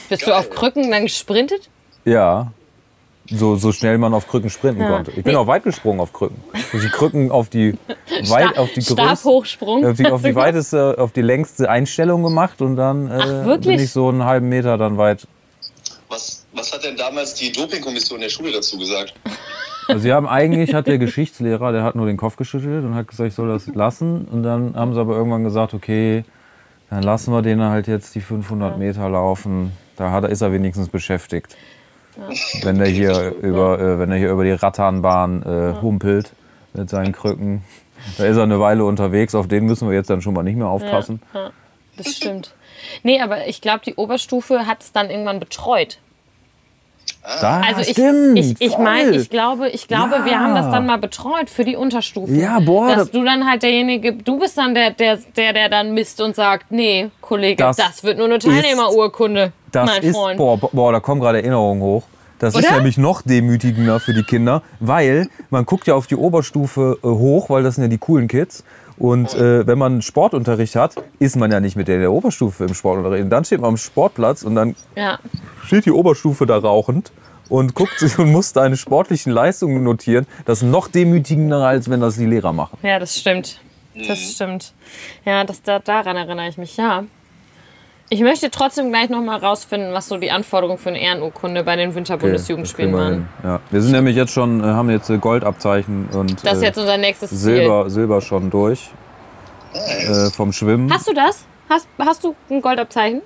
[0.09, 1.69] Bist du auf Krücken dann gesprintet?
[2.03, 2.51] Ja.
[3.31, 4.89] So, so schnell man auf Krücken sprinten Ja.
[4.89, 5.11] konnte.
[5.11, 5.35] Ich bin Nee.
[5.39, 6.37] auch weit gesprungen auf Krücken.
[6.73, 7.73] Also die Krücken auf die,
[8.29, 9.85] weit, auf die größte, Stabhochsprung.
[9.85, 13.71] auf die, auf die weiteste, auf die längste Einstellung gemacht und dann äh, Ach, bin
[13.79, 15.27] ich so einen halben Meter dann weit.
[16.09, 19.13] Was, was hat denn damals die Dopingkommission der Schule dazu gesagt?
[19.87, 23.07] Also sie haben eigentlich, hat der Geschichtslehrer, der hat nur den Kopf geschüttelt und hat
[23.07, 24.25] gesagt, ich soll das lassen.
[24.31, 26.23] Und dann haben sie aber irgendwann gesagt, okay,
[26.89, 29.71] dann lassen wir den halt jetzt die 500 Meter laufen.
[29.97, 31.55] Da hat, er- ist er wenigstens beschäftigt.
[32.61, 36.31] Wenn er hier über, äh, wenn er hier über die Rattanbahn äh, humpelt
[36.73, 37.63] mit seinen Krücken,
[38.17, 39.35] da ist er eine Weile unterwegs.
[39.35, 41.21] Auf den müssen wir jetzt dann schon mal nicht mehr aufpassen.
[41.97, 42.53] Das stimmt.
[43.03, 45.99] Nee, aber ich glaube, die Oberstufe hat es dann irgendwann betreut.
[47.41, 50.25] Da Also ich, stimmt, ich, ich meine, ich glaube, ich glaube, Ja.
[50.25, 52.31] wir haben das dann mal betreut für die Unterstufe.
[52.31, 55.69] Ja, boah, Dass das- du dann halt derjenige, du bist dann der, der, der, der
[55.69, 60.15] dann misst und sagt, nee, Kollege, das, Das wird nur eine Teilnehmerurkunde, Das mein ist,
[60.15, 60.37] Freund.
[60.37, 62.03] boah, boah, da kommen gerade Erinnerungen hoch.
[62.39, 62.75] Das ist Oder?
[62.77, 67.49] nämlich noch demütigender für die Kinder, weil man guckt ja auf die Oberstufe äh, hoch,
[67.49, 68.63] weil das sind ja die coolen Kids.
[68.97, 72.73] Und äh, wenn man Sportunterricht hat, ist man ja nicht mit der, der Oberstufe im
[72.73, 73.23] Sportunterricht.
[73.23, 75.19] Und dann steht man am Sportplatz und dann Ja.
[75.65, 77.11] steht die Oberstufe da rauchend
[77.47, 80.25] und guckt sich und muss deine sportlichen Leistungen notieren.
[80.45, 82.77] Das ist noch demütigender, als wenn das die Lehrer machen.
[82.83, 83.61] ja, das stimmt.
[84.07, 84.71] Das stimmt.
[85.25, 87.03] Ja, das, da, daran erinnere ich mich, ja.
[88.11, 91.75] Ich möchte trotzdem gleich noch mal rausfinden, was so die Anforderungen für eine Ehrenurkunde bei
[91.75, 93.29] den Okay, Winterbundesjugendspielen kriegen waren.
[93.43, 93.59] Ja.
[93.69, 96.77] Wir sind nämlich jetzt schon, äh, haben jetzt äh, Goldabzeichen und Das ist äh, jetzt
[96.79, 97.37] unser nächstes Ziel.
[97.39, 98.89] Silber, Silber schon durch
[99.73, 100.91] äh, vom Schwimmen.
[100.91, 101.43] Hast du das?
[101.69, 103.21] Hast, hast du ein Goldabzeichen?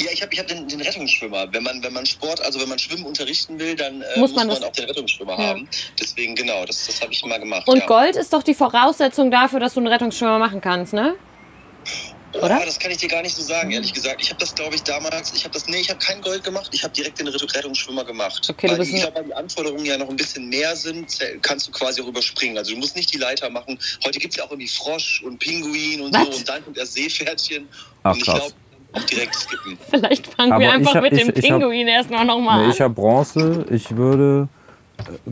[0.00, 1.46] Ja, ich habe ich hab den, den Rettungsschwimmer.
[1.50, 4.34] Wenn man, wenn man Sport, also wenn man Schwimmen unterrichten will, dann äh, Muss muss
[4.36, 5.48] man man, das- auch den Rettungsschwimmer Ja.
[5.48, 5.68] haben.
[6.00, 7.66] Deswegen, genau, das, das habe ich mal gemacht.
[7.66, 7.86] Und ja.
[7.86, 11.14] Gold ist doch die Voraussetzung dafür, dass du einen Rettungsschwimmer machen kannst, ne?
[12.34, 12.62] Oder?
[12.64, 14.20] das kann ich dir gar nicht so sagen, ehrlich gesagt.
[14.22, 16.70] Ich habe das, glaube ich, damals, ich habe das, nee, ich habe kein Gold gemacht,
[16.72, 18.46] ich habe direkt den Rettung- Rettungsschwimmer gemacht.
[18.50, 21.18] Okay, du weil bist ich glaube, weil die Anforderungen ja noch ein bisschen mehr sind,
[21.42, 22.56] kannst du quasi auch überspringen.
[22.58, 23.78] Also du musst nicht die Leiter machen.
[24.04, 26.24] Heute gibt es ja auch irgendwie Frosch und Pinguin und Was?
[26.28, 27.68] so und dann kommt das Seepferdchen.
[28.02, 28.34] Ach, und ich krass.
[28.38, 28.54] glaube,
[28.94, 29.78] auch direkt skippen.
[29.90, 32.64] Vielleicht fangen Aber wir einfach hab- mit ich- dem ich hab- Pinguin erstmal nochmal Nee,
[32.66, 32.70] an.
[32.70, 33.66] ich habe Bronze.
[33.70, 34.48] Ich würde,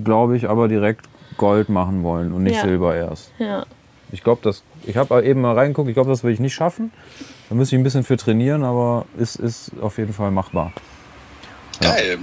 [0.04, 2.62] glaube ich, aber direkt Gold machen wollen und nicht Ja.
[2.62, 3.30] Silber erst.
[3.38, 3.64] ja.
[4.12, 4.62] Ich glaube, das.
[4.84, 5.88] Ich habe eben mal reingeguckt.
[5.88, 6.92] Ich glaube, das will ich nicht schaffen.
[7.48, 10.72] Da müsste ich ein bisschen für trainieren, aber ist, ist auf jeden Fall machbar.
[11.82, 11.90] Ja.
[11.92, 12.18] Geil.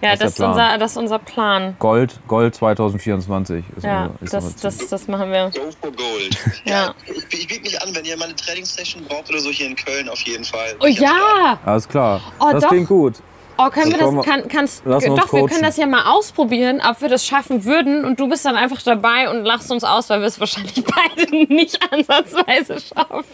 [0.00, 1.76] ja, Das ist das ist, unser, das ist unser Plan.
[1.78, 5.50] Gold, Gold 2024 ist Ja, unser, ist das, unser das, das machen wir.
[5.50, 6.36] Go for Gold.
[6.64, 6.94] Ja.
[7.06, 9.76] Ich, ich biete mich an, wenn ihr mal eine Trainingssession braucht oder so hier in
[9.76, 10.74] Köln auf jeden Fall.
[10.80, 11.58] Oh ja!
[11.64, 12.20] Alles klar.
[12.40, 12.70] Oh, das doch.
[12.70, 13.14] klingt gut.
[13.56, 15.48] Oh, können wir das, wir- kann, kannst, Lass uns doch, wir coachen.
[15.50, 18.82] können das ja mal ausprobieren, ob wir das schaffen würden und du bist dann einfach
[18.82, 20.82] dabei und lachst uns aus, weil wir es wahrscheinlich
[21.16, 23.24] beide nicht ansatzweise schaffen.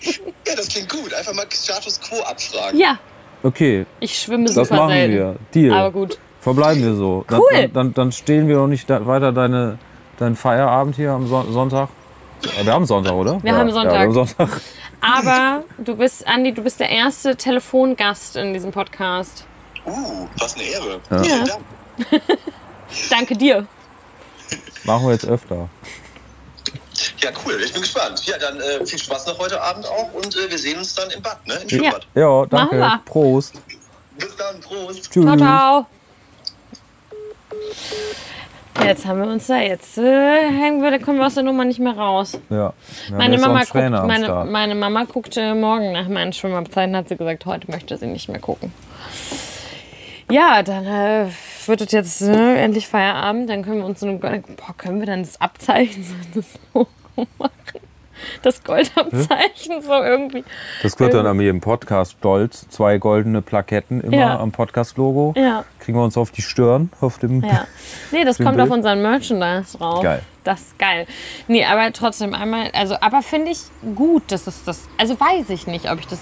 [0.46, 1.14] Ja, das klingt gut.
[1.14, 2.78] Einfach mal Status Quo abfragen.
[2.78, 2.98] Ja,
[3.42, 5.14] Okay, ich schwimme das super machen selten.
[5.14, 5.36] wir.
[5.54, 5.72] Deal.
[5.72, 6.18] Aber gut.
[6.42, 7.24] Verbleiben wir so.
[7.26, 7.46] Dann, Cool.
[7.52, 9.78] Dann, dann, dann stehen wir noch nicht weiter deine,
[10.18, 11.88] deinen Feierabend hier am Son Sonntag.
[12.58, 13.42] Ja, Wir haben Sonntag, oder?
[13.42, 13.92] Wir ja, haben Sonntag.
[13.94, 14.60] Ja, wir haben Sonntag.
[15.00, 19.44] Aber du bist, Andi, du bist der erste Telefongast in diesem Podcast.
[19.90, 21.00] Uh, was eine Ehre.
[21.10, 21.22] Ja.
[21.22, 21.62] Vielen Dank.
[23.10, 23.66] Danke dir.
[24.84, 25.68] Machen wir jetzt öfter.
[27.22, 27.60] Ja, cool.
[27.64, 28.24] Ich bin gespannt.
[28.26, 31.10] Ja, dann äh, viel Spaß noch heute Abend auch und äh, wir sehen uns dann
[31.10, 31.54] im Bad, ne?
[31.54, 32.06] Im Schwimmbad.
[32.14, 32.76] Ja, danke.
[32.76, 33.00] wir.
[33.04, 33.54] Prost.
[34.16, 34.60] Bis dann.
[34.60, 35.10] Prost.
[35.10, 35.24] Tschüss.
[35.24, 35.86] Ciao, ciao.
[38.84, 41.64] Jetzt haben wir uns da, jetzt äh, hängen wir, da kommen wir aus der Nummer
[41.64, 42.38] nicht mehr raus.
[42.48, 42.72] Ja.
[43.10, 47.70] Meine Mama, guckt, meine, meine Mama guckte morgen nach meinen Schwimmabzeiten, hat sie gesagt, heute
[47.70, 48.72] möchte sie nicht mehr gucken.
[50.30, 51.26] Ja, dann äh,
[51.66, 55.06] wird es jetzt äh, endlich Feierabend, dann können wir uns so eine, boah, können wir
[55.06, 56.04] dann das Abzeichen
[56.34, 56.42] so
[57.16, 57.50] so machen?
[58.42, 60.44] Das Goldabzeichen so irgendwie.
[60.82, 62.68] Das wird dann an jedem Podcast stolz.
[62.68, 64.38] Zwei goldene Plaketten immer Ja.
[64.38, 65.32] am Podcast-Logo.
[65.38, 65.64] Ja.
[65.78, 66.90] Kriegen wir uns auf die Stirn.
[67.00, 67.66] Auf dem Ja.
[68.10, 68.68] Nee, das kommt Bild?
[68.68, 70.02] auf unseren Merchandise drauf.
[70.02, 70.20] Geil.
[70.44, 71.06] Das ist geil.
[71.48, 73.60] Nee, aber trotzdem einmal, also, aber finde ich
[73.96, 76.20] gut, dass es das, also weiß ich nicht, ob ich das,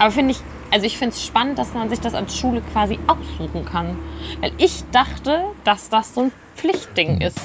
[0.00, 0.40] aber finde ich,
[0.74, 3.96] also ich finde es spannend, dass man sich das als Schule quasi aussuchen kann.
[4.40, 7.38] Weil ich dachte, dass das so ein Pflichtding ist.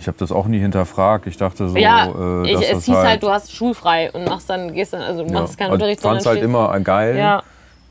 [0.00, 1.26] Ich habe das auch nie hinterfragt.
[1.26, 4.48] Ich dachte so, ja, äh, ich, es hieß halt, halt, du hast schulfrei und machst
[4.48, 5.40] dann, gehst dann, also du ja.
[5.40, 7.42] machst keinen Unterricht, fand's halt stehst- immer geil, Ja,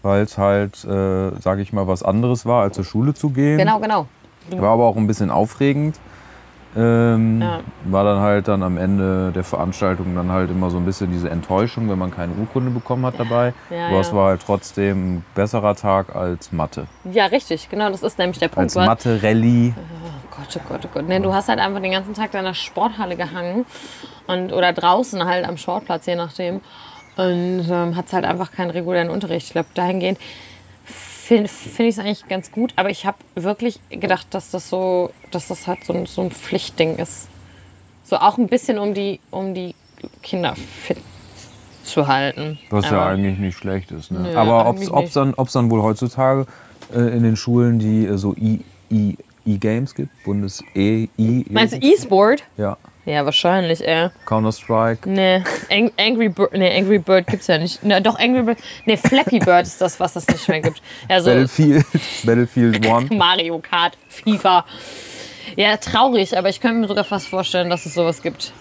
[0.01, 3.57] weil es halt, äh, sage ich mal, was anderes war, als zur Schule zu gehen.
[3.57, 4.07] genau, genau.
[4.51, 5.97] War aber auch ein bisschen aufregend.
[6.75, 7.59] Ähm, Ja.
[7.85, 11.29] War dann halt dann am Ende der Veranstaltung dann halt immer so ein bisschen diese
[11.29, 13.53] Enttäuschung, wenn man keine Urkunde bekommen hat dabei.
[13.69, 14.15] Ja, Aber es ja.
[14.15, 16.87] war halt trotzdem ein besserer Tag als Mathe.
[17.11, 18.75] Ja, richtig, genau, das ist nämlich der Punkt.
[18.75, 19.73] Als Mathe-Rallye.
[20.31, 21.07] Gott, oh Gott, oh Gott.
[21.07, 23.65] Nee, du hast halt einfach den ganzen Tag in der Sporthalle gehangen
[24.27, 26.61] und, oder draußen halt am Sportplatz, je nachdem.
[27.15, 29.45] Und ähm, hat halt einfach keinen regulären Unterricht.
[29.47, 30.17] Ich glaube, dahingehend
[31.23, 32.73] finde find ich es eigentlich ganz gut.
[32.75, 36.31] Aber ich habe wirklich gedacht, dass das so, dass das halt so ein, so ein
[36.31, 37.27] Pflichtding ist.
[38.05, 39.75] So auch ein bisschen, um die, um die
[40.21, 40.97] Kinder fit
[41.83, 42.59] zu halten.
[42.69, 44.11] Was ja Aber- eigentlich nicht schlecht ist.
[44.11, 44.19] Ne?
[44.19, 46.45] Nö, Aber ob es dann, ob's dann wohl heutzutage
[46.93, 48.59] äh, in den Schulen die äh, so E-
[48.89, 49.15] E-
[49.45, 52.43] E-Games gibt, Bundes E, E, Meinst du E-Sport?
[52.57, 54.09] Ja, Ja, wahrscheinlich, ey.
[54.25, 55.09] Counter-Strike.
[55.09, 57.79] Nee, Ang Angry Bird, nee, Angry Bird gibt's ja nicht.
[57.83, 60.81] Na, doch, Angry Bird, nee, Flappy Bird ist das, was es nicht mehr gibt.
[61.09, 61.85] Ja, so Battlefield,
[62.23, 63.07] Battlefield One.
[63.13, 64.65] Mario Kart, FIFA.
[65.57, 68.53] Ja, traurig, aber ich könnte mir sogar fast vorstellen, dass es sowas gibt.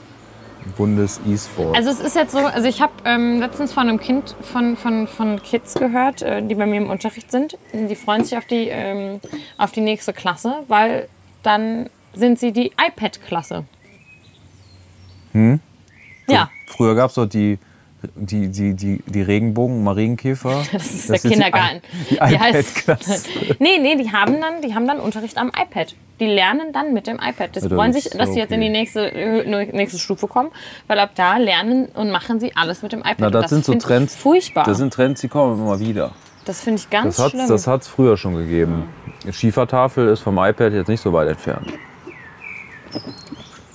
[0.76, 1.76] Bundes E-Sport.
[1.76, 5.06] Also es ist jetzt so, also ich habe ähm, letztens von einem Kind, von, von,
[5.06, 7.56] von Kids gehört, äh, die bei mir im Unterricht sind.
[7.72, 9.20] Die freuen sich auf die, ähm,
[9.58, 11.08] auf die nächste Klasse, weil
[11.42, 13.64] dann sind sie die iPad-Klasse.
[15.32, 15.60] Hm?
[16.28, 17.58] Ja, Früher gab es doch die,
[18.16, 20.62] die, die, die, die Regenbogen, Marienkäfer.
[20.72, 21.76] das ist Das der ist die Kindergarten.
[21.76, 23.28] I- die Die heißt- iPad-Klasse.
[23.58, 25.94] Nee, nee, die haben, dann, die haben dann Unterricht am iPad.
[26.20, 27.54] Die lernen dann mit dem iPad.
[27.56, 28.78] Das Ja, das freuen sich, dass sie jetzt in die okay.
[28.78, 30.50] nächste, äh, nächste Stufe kommen,
[30.86, 33.16] weil ab da lernen und machen sie alles mit dem iPad.
[33.18, 34.14] Na, Und das, sind so Trends.
[34.14, 34.64] Furchtbar.
[34.64, 36.12] Das sind Trends, die kommen immer wieder.
[36.44, 37.50] das finde ich ganz Das hat schlimm.
[37.50, 38.84] es das früher schon gegeben.
[39.26, 41.72] Die Schiefertafel ist vom iPad jetzt nicht so weit entfernt.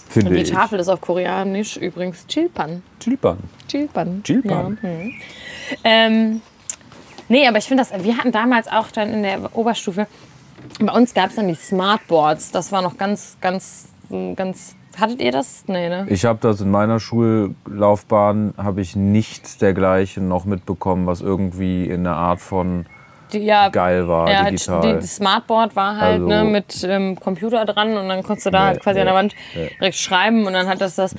[0.10, 0.51] Finde und die ich.
[0.51, 2.82] Tafel ist auf Koreanisch übrigens Chilpan.
[2.99, 3.38] Chilpan.
[3.68, 4.24] Chilpan.
[4.24, 4.78] Chilpan.
[4.82, 4.89] Ja.
[4.89, 5.14] hm.
[5.84, 6.41] Ähm,
[7.30, 10.08] nee, aber ich finde das, wir hatten damals auch dann in der Oberstufe,
[10.80, 12.51] bei uns gab es dann die Smartboards.
[12.51, 13.89] Das war noch ganz, ganz,
[14.36, 14.76] ganz.
[14.99, 15.64] Hattet ihr das?
[15.68, 16.08] Nee, ne?
[16.10, 22.03] Ich habe das in meiner Schullaufbahn, habe ich nichts dergleichen noch mitbekommen, was irgendwie in
[22.03, 22.88] der Art von
[23.34, 24.82] Die, ja, geil war, ja, digital.
[24.82, 28.52] Die, das Smartboard war halt Also- ne, mit ähm, Computer dran und dann konntest du
[28.52, 29.70] da Nee, halt quasi an der nee, Wand nee.
[29.80, 31.16] direkt schreiben und dann hat das das.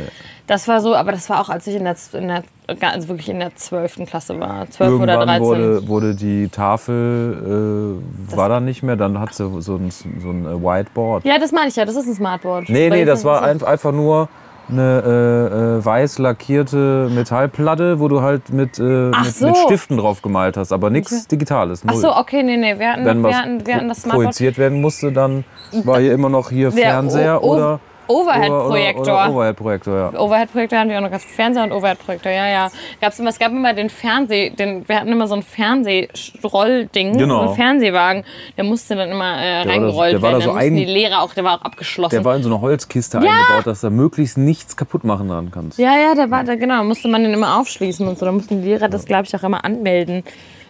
[0.47, 2.43] Das war so, aber das war auch, als ich in der, in der
[2.81, 4.07] also wirklich in der 12.
[4.07, 4.69] Klasse war.
[4.71, 5.43] 12 oder Irgendwann 13.
[5.43, 7.99] wurde, wurde die Tafel,
[8.33, 11.25] äh, war dann nicht mehr, dann hat sie so ein, so ein äh, Whiteboard.
[11.25, 12.69] ja, das meine ich ja, das ist ein Smartboard.
[12.69, 14.29] Nee, Weil nee, das war ein, einfach nur
[14.71, 19.47] eine äh, äh, weiß lackierte Metallplatte, wo du halt mit, äh, Ach mit, so.
[19.47, 21.83] mit Stiften drauf gemalt hast, aber nichts Digitales.
[21.87, 22.01] Ach null.
[22.03, 24.25] so, okay, nee, nee, wir hatten, Wenn wir was hatten, wir hatten das Smartboard.
[24.27, 25.45] projiziert werden musste, dann
[25.85, 29.03] war hier immer noch hier Fernseher O- O- oder Overhead-Projektor.
[29.03, 30.19] Oder, oder Overhead-Projektor, ja.
[30.21, 32.69] Overhead-Projektor hatten wir auch noch ganz Fernseher und Overhead-Projektor, ja, ja.
[33.01, 37.35] Gab's immer, es gab immer den Fernseh, den, wir hatten immer so ein Fernsehrollding, Genau.
[37.43, 38.25] so einen Fernsehwagen,
[38.57, 40.49] der musste dann immer äh, da- reingerollt der war da werden.
[40.49, 42.15] so Dann ein- die Lehrer auch, der war auch abgeschlossen.
[42.15, 45.79] Der war in so eine Holzkiste eingebaut, dass da möglichst nichts kaputt machen dran kannst.
[45.79, 48.25] ja, ja, der war, da, genau, musste man den immer aufschließen und so.
[48.27, 50.25] Da mussten die Lehrer das, glaube ich, auch immer anmelden.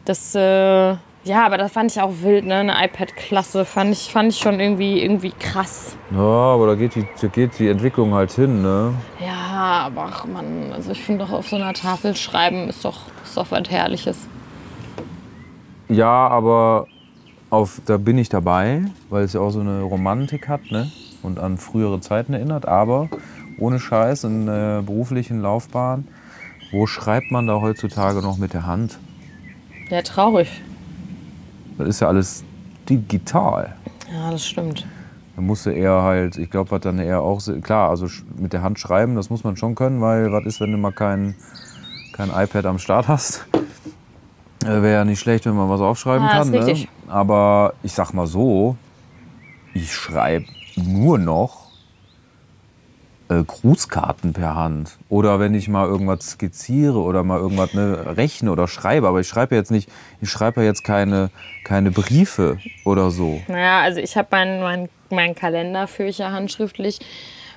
[0.05, 0.95] Das, äh,
[1.29, 2.57] ja, aber das fand ich auch wild, ne?
[2.57, 5.95] Eine iPad-Klasse fand ich, fand ich schon irgendwie, irgendwie krass.
[6.11, 8.95] Ja, aber da geht die, da geht die Entwicklung halt hin, ne?
[9.21, 13.01] Ja, aber ach man, also ich finde doch auf so einer Tafel schreiben ist doch,
[13.23, 14.27] ist doch was Herrliches.
[15.89, 16.87] Ja, aber
[17.51, 20.91] auf, da bin ich dabei, weil es ja auch so eine Romantik hat, ne?
[21.23, 22.67] Und an frühere Zeiten erinnert.
[22.67, 23.11] Aber
[23.59, 26.09] ohne Scheiß in der beruflichen Laufbahn,
[26.73, 28.99] wo schreibt man da heutzutage noch mit der Hand?
[29.91, 30.63] Ja, traurig.
[31.79, 32.45] Das ist ja alles
[32.89, 33.75] digital.
[34.13, 34.87] Ja, das stimmt.
[35.37, 38.63] Da musst du eher halt, ich glaube, was dann eher auch, klar, also mit der
[38.63, 41.37] Hand schreiben, das muss man schon können, weil was ist, wenn du mal kein,
[42.13, 43.47] kein iPad am Start hast?
[44.65, 46.51] Äh, Wäre ja nicht schlecht, wenn man was aufschreiben Ah, kann.
[46.51, 46.87] Ne?
[47.07, 48.77] Aber ich sag mal so,
[49.75, 51.68] ich schreibe nur noch
[53.29, 54.97] äh, Grußkarten per Hand.
[55.09, 59.09] Oder wenn ich mal irgendwas skizziere oder mal irgendwas ne, rechne oder schreibe.
[59.09, 61.31] Aber ich schreibe jetzt nicht, ich schreibe ja jetzt keine,
[61.65, 63.41] keine Briefe oder so.
[63.49, 67.01] Naja, also ich habe meinen mein, mein Kalender führe ich ja handschriftlich.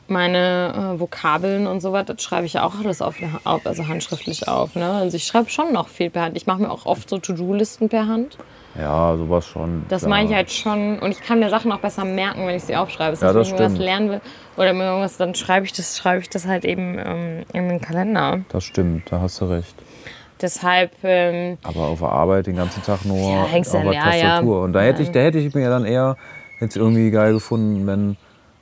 [0.07, 3.15] Meine äh, Vokabeln und so was, das schreibe ich ja auch alles auf,
[3.45, 4.75] also handschriftlich auf.
[4.75, 4.91] Ne?
[4.91, 6.35] Also ich schreibe schon noch viel per Hand.
[6.35, 8.37] Ich mache mir auch oft so To-Do-Listen per Hand.
[8.77, 9.83] Ja, sowas schon.
[9.89, 10.09] Das klar.
[10.09, 10.99] mache ich halt schon.
[10.99, 13.15] Und ich kann mir Sachen auch besser merken, wenn ich sie aufschreibe.
[13.17, 14.21] Ja, wenn das ich irgendwas lernen will
[14.57, 17.81] oder mir irgendwas, dann schreibe ich das, schreibe ich das halt eben ähm, in den
[17.81, 18.41] Kalender.
[18.49, 19.75] Das stimmt, da hast du recht.
[20.41, 24.03] Deshalb, ähm, Aber auf der Arbeit den ganzen Tag nur Ja, auf der ja, ja.
[24.03, 24.63] Tastatur.
[24.63, 26.17] Und da hätte, ich, da hätte ich mir dann eher
[26.59, 28.17] jetzt irgendwie geil gefunden, wenn,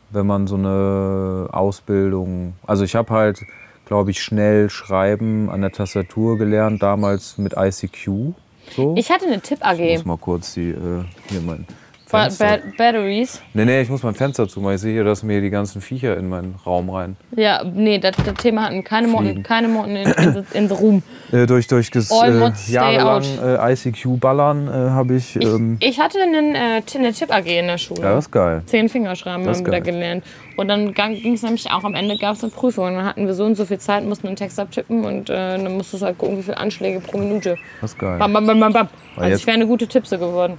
[0.10, 2.56] wenn man so eine Ausbildung.
[2.68, 3.46] Also ich habe halt,
[3.86, 8.34] glaube ich, schnell Schreiben an der Tastatur gelernt, damals mit ICQ.
[8.76, 8.96] So.
[8.98, 9.80] ich hatte eine Tipp-AG.
[9.80, 11.66] Ich muss mal kurz die, äh, hier mein
[12.12, 13.42] Ba ba Batteries.
[13.54, 14.76] Nee, nee, ich muss mein Fenster zumachen.
[14.76, 17.16] Ich sehe hier, dass mir die ganzen Viecher in meinen Raum rein.
[17.36, 21.04] Ja, nee, das, das Thema hatten keine Motten, keine Motten in, in, in the room.
[21.32, 25.36] Äh, durch durch das äh, jahrelang äh, ICQ-Ballern äh, habe ich.
[25.36, 28.02] Ich, Ähm, ich hatte einen, äh, eine Tipp-AG in der Schule.
[28.02, 28.64] ja, das ist geil.
[28.66, 30.24] Zehn Fingerschreiben haben wir da gelernt.
[30.58, 32.88] Und dann ging es nämlich auch am Ende gab es eine Prüfung.
[32.88, 35.34] Und dann hatten wir so und so viel Zeit, mussten einen Text abtippen und äh,
[35.58, 37.56] dann musstest du halt gucken, wie viele Anschläge pro Minute.
[37.82, 38.18] Das ist geil.
[38.20, 38.88] Bam, bam, bam, bam, bam.
[39.16, 40.58] Also ich wäre eine gute Tippse geworden.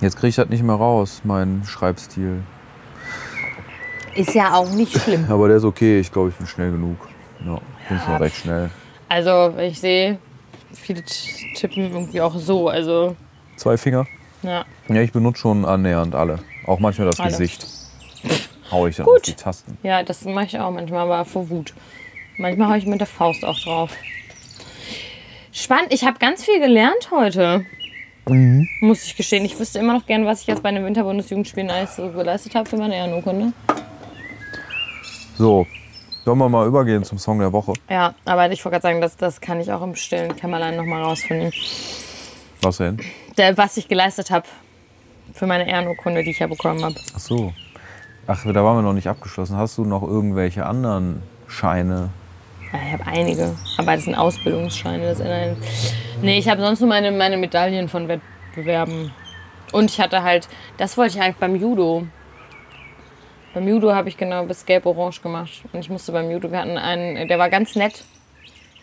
[0.00, 2.42] Jetzt kriege ich das nicht mehr raus, mein Schreibstil.
[4.14, 5.26] Ist ja auch nicht schlimm.
[5.30, 6.96] Aber der ist okay, ich glaube, ich bin schnell genug.
[7.44, 8.70] Ja, bin schon recht schnell.
[9.08, 10.18] Also ich sehe,
[10.72, 12.68] viele tippen irgendwie auch so.
[12.68, 13.16] Also
[13.56, 14.06] Zwei Finger?
[14.42, 14.64] ja.
[14.88, 16.38] Ja, ich benutze schon annähernd alle.
[16.66, 17.30] Auch manchmal das Alle.
[17.30, 17.66] Gesicht.
[18.70, 19.16] Hau ich dann Gut.
[19.16, 19.76] auf die Tasten.
[19.82, 21.74] Ja, das mache ich auch manchmal, aber vor Wut.
[22.38, 23.90] Manchmal haue ich mit der Faust auch drauf.
[25.52, 27.64] Spannend, ich habe ganz viel gelernt heute.
[28.28, 28.68] Mhm.
[28.80, 29.44] Muss ich gestehen.
[29.44, 32.68] Ich wüsste immer noch gern, was ich jetzt bei den Winterbundesjugendspielen alles so geleistet habe
[32.68, 33.52] für meine Ehrenurkunde.
[35.36, 35.66] So,
[36.24, 37.72] sollen wir mal übergehen zum Song der Woche?
[37.88, 41.02] Ja, aber ich wollte gerade sagen, das, das kann ich auch im stillen Kämmerlein nochmal
[41.02, 41.52] rausfinden.
[42.62, 43.00] Was denn?
[43.38, 44.46] Der, was ich geleistet habe
[45.32, 46.94] für meine Ehrenurkunde, die ich ja bekommen habe.
[47.14, 47.52] Ach so.
[48.26, 49.56] Ach, da waren wir noch nicht abgeschlossen.
[49.56, 52.10] Hast du noch irgendwelche anderen Scheine?
[52.72, 55.04] Ja, ich habe einige, aber das sind Ausbildungsscheine.
[55.04, 55.56] Das sind
[56.22, 59.12] nee, ich habe sonst nur meine, meine Medaillen von Wettbewerben.
[59.72, 60.48] Und ich hatte halt,
[60.78, 62.06] das wollte ich eigentlich beim Judo.
[63.54, 65.62] Beim Judo habe ich genau bis gelb-orange gemacht.
[65.72, 68.04] Und ich musste beim Judo, wir hatten einen, der war ganz nett.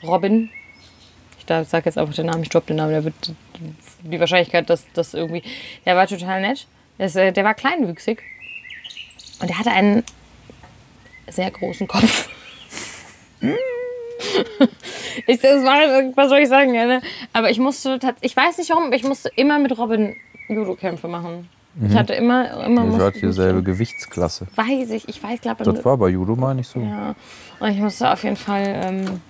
[0.04, 0.50] Robin.
[1.40, 2.92] Ich sage jetzt einfach den Namen, ich droppe den Namen.
[2.92, 3.34] Der wird
[4.04, 5.44] die Wahrscheinlichkeit, dass das irgendwie.
[5.86, 6.68] Der war total nett.
[6.98, 8.22] Ist, äh, der war kleinwüchsig.
[9.40, 10.04] Und der hatte einen
[11.28, 12.30] sehr großen Kopf.
[15.26, 15.78] Ich, das war,
[16.16, 17.02] was soll ich sagen, ja, ne?
[17.34, 20.16] Aber ich musste, ich weiß nicht warum, aber ich musste immer mit Robin
[20.48, 21.50] Judo-Kämpfe machen.
[21.88, 24.48] Ich hatte immer, immer Ich musste- hatte dieselbe Gewichtsklasse.
[24.56, 26.80] Weiß ich, ich weiß, glaube Das war bei Judo mal nicht so.
[26.80, 27.14] ja.
[27.60, 29.22] Und ich musste auf jeden Fall ähm,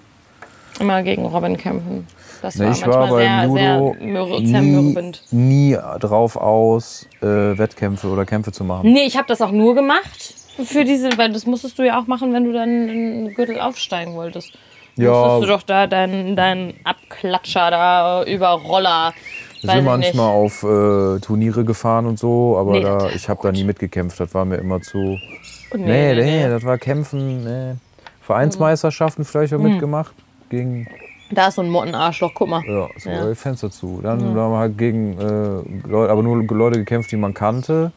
[0.79, 2.05] immer gegen Robin kämpfen.
[2.41, 8.07] Das Nee, war ich war beim sehr, Judo sehr nie, nie drauf aus, äh, Wettkämpfe
[8.07, 8.91] oder Kämpfe zu machen.
[8.93, 12.07] Nee, ich habe das auch nur gemacht für diese, weil das musstest du ja auch
[12.07, 14.53] machen, wenn du dann in den Gürtel aufsteigen wolltest.
[14.98, 15.12] Ja.
[15.12, 19.14] Musstest du doch da deinen dein Abklatscher da über Roller.
[19.62, 23.52] Wir sind manchmal auf äh, Turniere gefahren und so, aber Nee, da, ich habe da
[23.52, 24.20] nie mitgekämpft.
[24.20, 24.98] Das war mir immer zu.
[25.00, 25.76] nicht.
[25.76, 27.43] Nee, nee, das war Kämpfen.
[27.43, 27.76] Nee.
[28.22, 29.60] Vereinsmeisterschaften vielleicht Hm.
[29.60, 30.14] auch mitgemacht.
[30.50, 30.88] Gegen,
[31.32, 32.62] Da ist so ein Mottenarschloch, guck mal.
[32.68, 33.36] ja, so Ja.
[33.36, 34.00] Fenster zu.
[34.04, 37.91] Dann haben wir halt gegen äh, Leute, aber nur Leute gekämpft, die man kannte.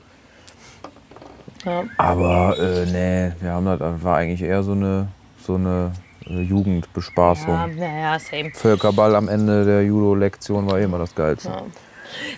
[1.64, 1.84] Ja.
[1.98, 5.08] Aber äh, nee, wir haben das war eigentlich eher so eine,
[5.44, 5.92] so eine
[6.30, 7.48] Jugendbespaßung.
[7.48, 8.50] Ja, naja, same.
[8.52, 11.50] Völkerball am Ende der Judo-Lektion war eh immer das Geilste.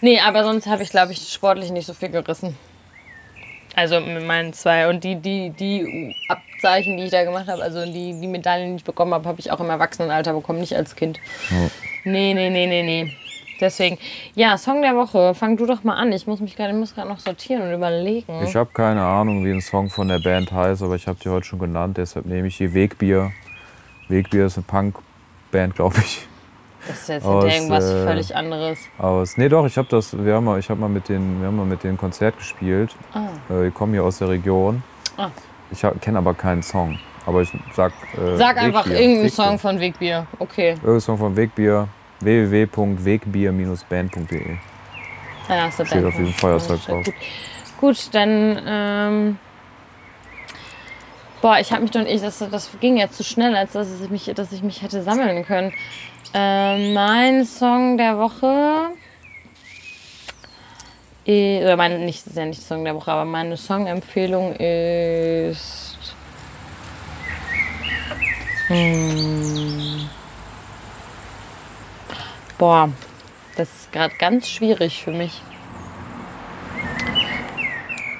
[0.01, 2.57] Nee, aber sonst habe ich, glaube ich, sportlich nicht so viel gerissen.
[3.74, 4.88] Also mit meinen zwei.
[4.88, 8.76] Und die, die, die Abzeichen, die ich da gemacht habe, also die, die Medaillen, die
[8.76, 11.18] ich bekommen habe, habe ich auch im Erwachsenenalter bekommen, nicht als Kind.
[12.05, 13.16] Nee, nee, nee, nee, nee.
[13.61, 13.97] Deswegen,
[14.34, 15.34] ja, Song der Woche.
[15.34, 16.12] Fang du doch mal an.
[16.12, 18.45] Ich muss mich gerade, muss gerade noch sortieren und überlegen.
[18.45, 21.28] Ich habe keine Ahnung, wie ein Song von der Band heißt, aber ich habe die
[21.28, 23.30] heute schon genannt, deshalb nehme ich hier Wegbier.
[24.13, 26.27] Wegbier ist eine Punk-Band, glaube ich.
[26.87, 28.79] das ist jetzt aus, irgendwas äh, völlig anderes.
[28.99, 31.49] Aus, nee, doch, ich habe das, wir haben mal, ich habe mal mit den, wir
[31.49, 32.95] haben mal mit denen Konzert gespielt.
[33.15, 33.27] Ah.
[33.51, 34.83] Äh, ich komme hier aus der Region.
[35.17, 35.31] Ah.
[35.71, 36.99] Ich kenne aber keinen Song.
[37.25, 37.93] Aber ich sag.
[38.15, 39.01] Äh, Sag einfach Wegbier.
[39.01, 39.45] irgendeinen Wegbier.
[39.45, 40.27] Song von Wegbier.
[40.39, 40.71] Okay.
[40.71, 41.89] Irgendein Song von Wegbier.
[42.21, 44.57] www.wegbier-band.de.
[45.49, 46.07] Ja, ist eine Steht Band.
[46.07, 47.05] auf diesem Feuerzeug drauf.
[47.05, 47.15] Gut,
[47.81, 48.61] gut dann.
[48.67, 49.39] Ähm,
[51.43, 52.01] boah, ich habe mich doch.
[52.07, 55.03] Ich, das, das ging jetzt zu schnell, als dass ich mich, dass ich mich hätte
[55.03, 55.74] sammeln können.
[56.32, 58.93] Ähm, mein Song der Woche.
[61.26, 65.99] eh, Oder mein, nicht, ist ja nicht Song der Woche, aber meine Songempfehlung ist.
[68.68, 70.09] Hm,
[72.59, 72.90] boah,
[73.57, 75.43] das ist gerade ganz schwierig für mich.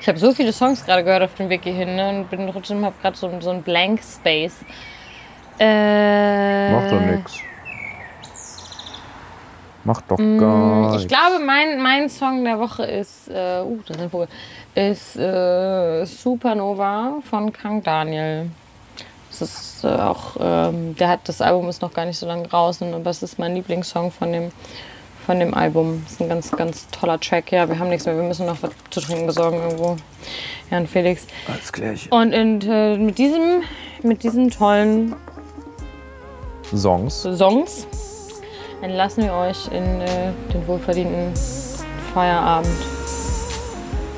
[0.03, 2.85] Ich habe so viele Songs gerade gehört auf dem Weg hierhin ne, und bin trotzdem
[2.85, 4.57] habe gerade so, so ein Blank Space.
[5.61, 7.33] Äh, Macht doch nix.
[9.85, 11.07] Macht doch gar Ich nichts.
[11.07, 14.27] glaube, mein, mein Song der Woche ist, äh, uh, das ist ein Vogel,
[14.75, 18.51] ist äh, Supernova von Kang Daniel.
[19.31, 22.49] Das ist äh, auch, ähm, der hat das Album ist noch gar nicht so lange
[22.49, 24.51] draußen, aber es ist mein Lieblingssong von dem,
[25.27, 26.03] von dem Album.
[26.05, 27.53] Das ist ein ganz, ganz toller Track.
[27.53, 29.97] Ja, wir haben nichts mehr, wir müssen noch was zu trinken besorgen irgendwo.
[30.71, 31.27] Jan Felix.
[31.49, 32.11] Alles klärchen.
[32.13, 33.63] Und in, äh, mit diesem,
[34.03, 35.15] mit diesen tollen
[36.75, 37.23] Songs.
[37.23, 37.87] Songs
[38.81, 41.33] entlassen wir euch in äh, den wohlverdienten
[42.15, 42.71] Feierabend.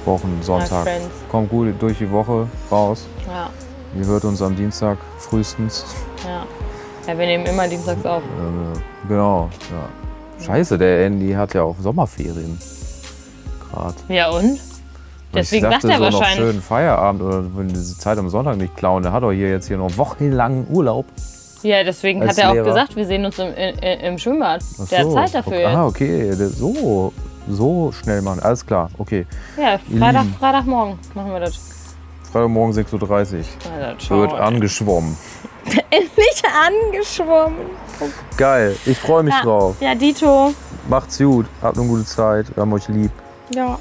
[0.04, 0.86] Wochen, Sonntag.
[1.30, 3.06] Kommt gut durch die Woche raus.
[3.26, 3.50] Ja,
[3.98, 5.84] Ihr hört uns am Dienstag frühestens.
[6.24, 6.44] ja.
[7.06, 8.22] Ja, wir nehmen immer dienstags auf.
[8.22, 9.50] Äh, genau.
[9.70, 10.03] Ja.
[10.44, 12.58] Scheiße, der Andy hat ja auch Sommerferien.
[13.70, 13.94] Gerade.
[14.08, 14.60] Ja und?
[15.32, 16.52] Deswegen ich sagt dachte, er so noch wahrscheinlich.
[16.52, 19.02] schön Feierabend oder wenn diese Zeit am Sonntag nicht klauen.
[19.02, 21.06] Der hat doch hier jetzt hier noch wochenlang Urlaub.
[21.62, 22.66] Ja, deswegen hat er auch Lehrer.
[22.66, 24.62] gesagt, wir sehen uns im, im, im Schwimmbad.
[24.82, 25.14] Ach Der hat so.
[25.14, 25.64] Zeit dafür okay.
[25.64, 26.32] Ah, okay.
[26.34, 27.12] So,
[27.48, 28.40] so schnell machen.
[28.40, 28.90] Alles klar.
[28.98, 29.26] Okay.
[29.56, 30.26] Ja, Freitag.
[30.38, 31.73] Freitagmorgen machen wir das.
[32.34, 33.98] Freitagmorgen 6.30 Uhr.
[34.00, 34.20] Ciao.
[34.22, 35.16] Wird angeschwommen.
[35.90, 37.60] Endlich angeschwommen.
[38.36, 38.74] Geil.
[38.86, 39.42] Ich freue mich Ja.
[39.42, 39.76] drauf.
[39.78, 40.52] Ja, Dito.
[40.88, 41.46] Macht's gut.
[41.62, 42.46] Habt eine gute Zeit.
[42.56, 43.12] Wir haben euch lieb.
[43.54, 43.78] Ja.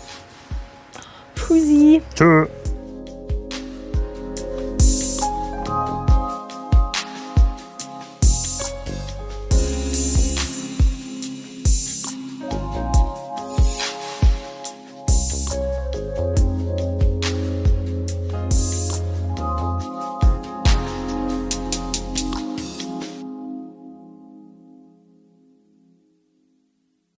[1.36, 2.04] Tschüssi.
[2.14, 2.45] Tschö.